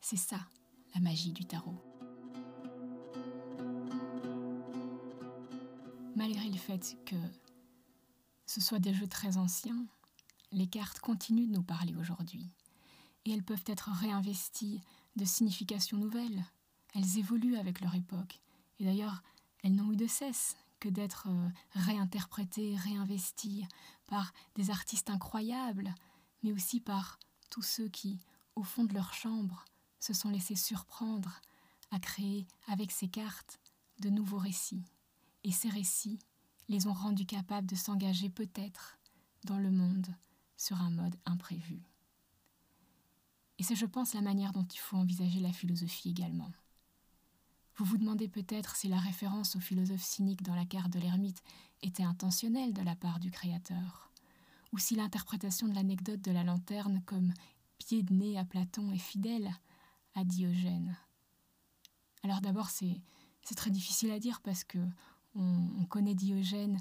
C'est 0.00 0.16
ça, 0.16 0.40
la 0.94 1.00
magie 1.00 1.32
du 1.32 1.44
tarot. 1.44 1.82
Malgré 6.16 6.48
le 6.48 6.56
fait 6.56 6.96
que 7.04 7.16
ce 8.46 8.60
soit 8.60 8.78
des 8.78 8.94
jeux 8.94 9.08
très 9.08 9.36
anciens, 9.36 9.86
les 10.52 10.68
cartes 10.68 11.00
continuent 11.00 11.48
de 11.48 11.56
nous 11.56 11.62
parler 11.62 11.94
aujourd'hui. 11.96 12.48
Et 13.24 13.32
elles 13.32 13.42
peuvent 13.42 13.64
être 13.66 13.90
réinvesties 13.90 14.80
de 15.16 15.24
significations 15.24 15.98
nouvelles. 15.98 16.44
Elles 16.94 17.18
évoluent 17.18 17.56
avec 17.56 17.80
leur 17.80 17.94
époque. 17.94 18.40
Et 18.78 18.84
d'ailleurs, 18.84 19.22
elles 19.62 19.74
n'ont 19.74 19.92
eu 19.92 19.96
de 19.96 20.06
cesse 20.06 20.56
que 20.78 20.88
d'être 20.88 21.28
euh, 21.28 21.48
réinterprétées, 21.72 22.76
réinvesties 22.76 23.66
par 24.06 24.32
des 24.54 24.70
artistes 24.70 25.10
incroyables, 25.10 25.94
mais 26.42 26.52
aussi 26.52 26.80
par 26.80 27.18
tous 27.50 27.62
ceux 27.62 27.88
qui, 27.88 28.20
au 28.54 28.62
fond 28.62 28.84
de 28.84 28.94
leur 28.94 29.12
chambre, 29.12 29.64
se 29.98 30.12
sont 30.12 30.28
laissés 30.28 30.54
surprendre 30.54 31.40
à 31.90 31.98
créer 31.98 32.46
avec 32.68 32.92
ces 32.92 33.08
cartes 33.08 33.58
de 34.00 34.10
nouveaux 34.10 34.38
récits. 34.38 34.84
Et 35.44 35.52
ces 35.52 35.68
récits 35.68 36.18
les 36.68 36.86
ont 36.86 36.92
rendus 36.92 37.26
capables 37.26 37.66
de 37.66 37.76
s'engager 37.76 38.28
peut-être 38.28 38.98
dans 39.44 39.58
le 39.58 39.70
monde 39.70 40.06
sur 40.56 40.80
un 40.80 40.90
mode 40.90 41.16
imprévu. 41.24 41.82
Et 43.58 43.62
c'est, 43.62 43.76
je 43.76 43.86
pense, 43.86 44.14
la 44.14 44.20
manière 44.20 44.52
dont 44.52 44.66
il 44.66 44.78
faut 44.78 44.96
envisager 44.96 45.40
la 45.40 45.52
philosophie 45.52 46.10
également. 46.10 46.50
Vous 47.76 47.84
vous 47.84 47.98
demandez 47.98 48.28
peut-être 48.28 48.76
si 48.76 48.88
la 48.88 48.98
référence 48.98 49.56
au 49.56 49.60
philosophe 49.60 50.02
cynique 50.02 50.42
dans 50.42 50.54
la 50.54 50.64
carte 50.64 50.90
de 50.90 50.98
l'ermite 50.98 51.42
était 51.82 52.02
intentionnelle 52.02 52.72
de 52.72 52.82
la 52.82 52.96
part 52.96 53.20
du 53.20 53.30
créateur, 53.30 54.10
ou 54.72 54.78
si 54.78 54.94
l'interprétation 54.94 55.68
de 55.68 55.74
l'anecdote 55.74 56.22
de 56.22 56.32
la 56.32 56.44
lanterne 56.44 57.02
comme 57.04 57.32
pied 57.78 58.02
de 58.02 58.14
nez 58.14 58.38
à 58.38 58.44
Platon 58.44 58.90
est 58.92 58.98
fidèle 58.98 59.50
à 60.14 60.24
Diogène. 60.24 60.96
Alors 62.22 62.40
d'abord, 62.40 62.70
c'est, 62.70 63.00
très 63.54 63.70
difficile 63.70 64.10
à 64.10 64.18
dire 64.18 64.40
parce 64.40 64.64
que 64.64 64.78
on, 65.36 65.84
connaît 65.84 66.14
Diogène 66.14 66.80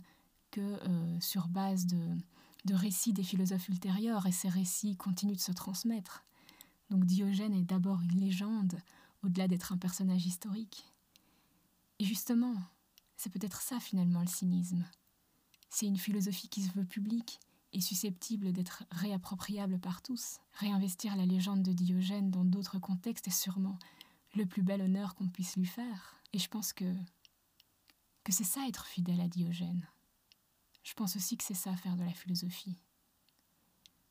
que 0.51 0.62
euh, 0.62 1.20
sur 1.20 1.47
base 1.47 1.86
de, 1.86 2.18
de 2.66 2.74
récits 2.74 3.14
des 3.14 3.24
philosophes 3.24 3.70
ultérieurs, 3.70 4.26
et 4.26 4.32
ces 4.32 4.49
récits 4.49 4.95
continuent 4.95 5.36
de 5.36 5.39
se 5.39 5.51
transmettre. 5.51 6.24
Donc 6.89 7.06
Diogène 7.06 7.53
est 7.53 7.64
d'abord 7.64 8.01
une 8.01 8.20
légende, 8.20 8.80
au-delà 9.24 9.47
d'être 9.47 9.74
un 9.74 9.78
personnage 9.78 10.26
historique. 10.26 10.91
Et 11.99 12.06
justement, 12.06 12.56
c'est 13.18 13.32
peut-être 13.32 13.62
ça 13.62 13.80
finalement 13.80 14.22
le 14.22 14.28
cynisme. 14.28 14.86
C'est 15.70 15.88
une 15.88 15.97
philosophie 15.97 16.49
qui 16.49 16.62
se 16.62 16.72
veut 16.74 16.86
publique 16.86 17.39
et 17.74 17.82
susceptible 17.82 18.53
d'être 18.53 18.84
réappropriable 18.91 19.80
par 19.80 20.01
tous. 20.01 20.39
Réinvestir 20.53 21.16
la 21.16 21.26
légende 21.26 21.64
de 21.64 21.74
Diogène 21.74 22.32
dans 22.32 22.45
d'autres 22.45 22.80
contextes 22.80 23.28
est 23.28 23.32
sûrement 23.32 23.78
le 24.36 24.45
plus 24.45 24.64
bel 24.64 24.82
honneur 24.82 25.16
qu'on 25.16 25.28
puisse 25.28 25.58
lui 25.58 25.66
faire. 25.66 26.22
Et 26.34 26.39
je 26.39 26.47
pense 26.47 26.74
que 26.74 26.86
que 28.26 28.34
c'est 28.34 28.43
ça 28.43 28.67
être 28.67 28.88
fidèle 28.88 29.21
à 29.21 29.28
Diogène. 29.28 29.88
Je 30.84 30.93
pense 30.95 31.15
aussi 31.15 31.38
que 31.38 31.43
c'est 31.43 31.53
ça 31.53 31.76
faire 31.76 31.95
de 31.95 32.03
la 32.03 32.11
philosophie. 32.11 32.76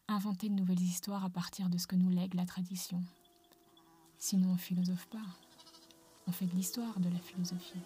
Inventer 0.06 0.48
de 0.48 0.54
nouvelles 0.54 0.80
histoires 0.80 1.24
à 1.24 1.30
partir 1.30 1.68
de 1.68 1.78
ce 1.78 1.88
que 1.88 1.96
nous 1.96 2.10
lègue 2.10 2.34
la 2.34 2.46
tradition. 2.46 3.02
Sinon 4.16 4.52
on 4.52 4.56
philosophe 4.56 5.06
pas. 5.06 5.26
On 6.28 6.32
fait 6.32 6.46
de 6.46 6.54
l'histoire 6.54 7.00
de 7.00 7.08
la 7.08 7.18
philosophie. 7.18 7.82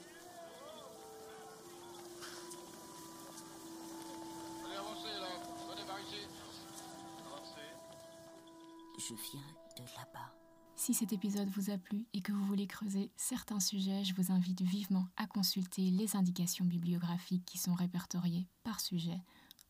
Je 8.98 9.14
viens 9.14 9.46
de 9.78 9.82
là-bas. 9.96 10.47
Si 10.88 10.94
cet 10.94 11.12
épisode 11.12 11.50
vous 11.50 11.68
a 11.68 11.76
plu 11.76 12.06
et 12.14 12.22
que 12.22 12.32
vous 12.32 12.46
voulez 12.46 12.66
creuser 12.66 13.12
certains 13.14 13.60
sujets, 13.60 14.04
je 14.04 14.14
vous 14.14 14.32
invite 14.32 14.62
vivement 14.62 15.06
à 15.18 15.26
consulter 15.26 15.90
les 15.90 16.16
indications 16.16 16.64
bibliographiques 16.64 17.44
qui 17.44 17.58
sont 17.58 17.74
répertoriées 17.74 18.48
par 18.64 18.80
sujet 18.80 19.20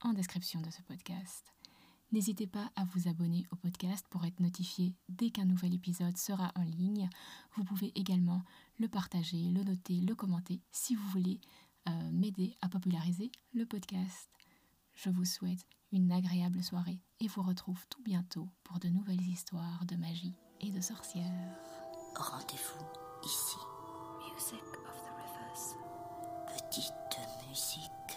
en 0.00 0.12
description 0.12 0.60
de 0.60 0.70
ce 0.70 0.80
podcast. 0.82 1.52
N'hésitez 2.12 2.46
pas 2.46 2.70
à 2.76 2.84
vous 2.84 3.08
abonner 3.08 3.48
au 3.50 3.56
podcast 3.56 4.06
pour 4.10 4.24
être 4.26 4.38
notifié 4.38 4.94
dès 5.08 5.30
qu'un 5.30 5.46
nouvel 5.46 5.74
épisode 5.74 6.16
sera 6.16 6.52
en 6.54 6.62
ligne. 6.62 7.10
Vous 7.56 7.64
pouvez 7.64 7.90
également 7.96 8.44
le 8.78 8.86
partager, 8.86 9.42
le 9.48 9.64
noter, 9.64 10.00
le 10.00 10.14
commenter 10.14 10.60
si 10.70 10.94
vous 10.94 11.08
voulez 11.08 11.40
euh, 11.88 12.12
m'aider 12.12 12.54
à 12.60 12.68
populariser 12.68 13.32
le 13.54 13.66
podcast. 13.66 14.30
Je 14.94 15.10
vous 15.10 15.24
souhaite 15.24 15.66
une 15.90 16.12
agréable 16.12 16.62
soirée 16.62 17.00
et 17.18 17.26
vous 17.26 17.42
retrouve 17.42 17.84
tout 17.90 18.04
bientôt 18.04 18.48
pour 18.62 18.78
de 18.78 18.88
nouvelles 18.88 19.28
histoires 19.28 19.84
de 19.84 19.96
magie 19.96 20.36
et 20.60 20.70
de 20.70 20.80
sorcières. 20.80 21.24
Rendez-vous 22.14 22.84
ici. 23.24 23.56
Music 24.32 24.62
of 24.86 24.96
the 25.02 25.12
rivers. 25.16 25.76
Petite 26.46 27.18
musique. 27.48 28.07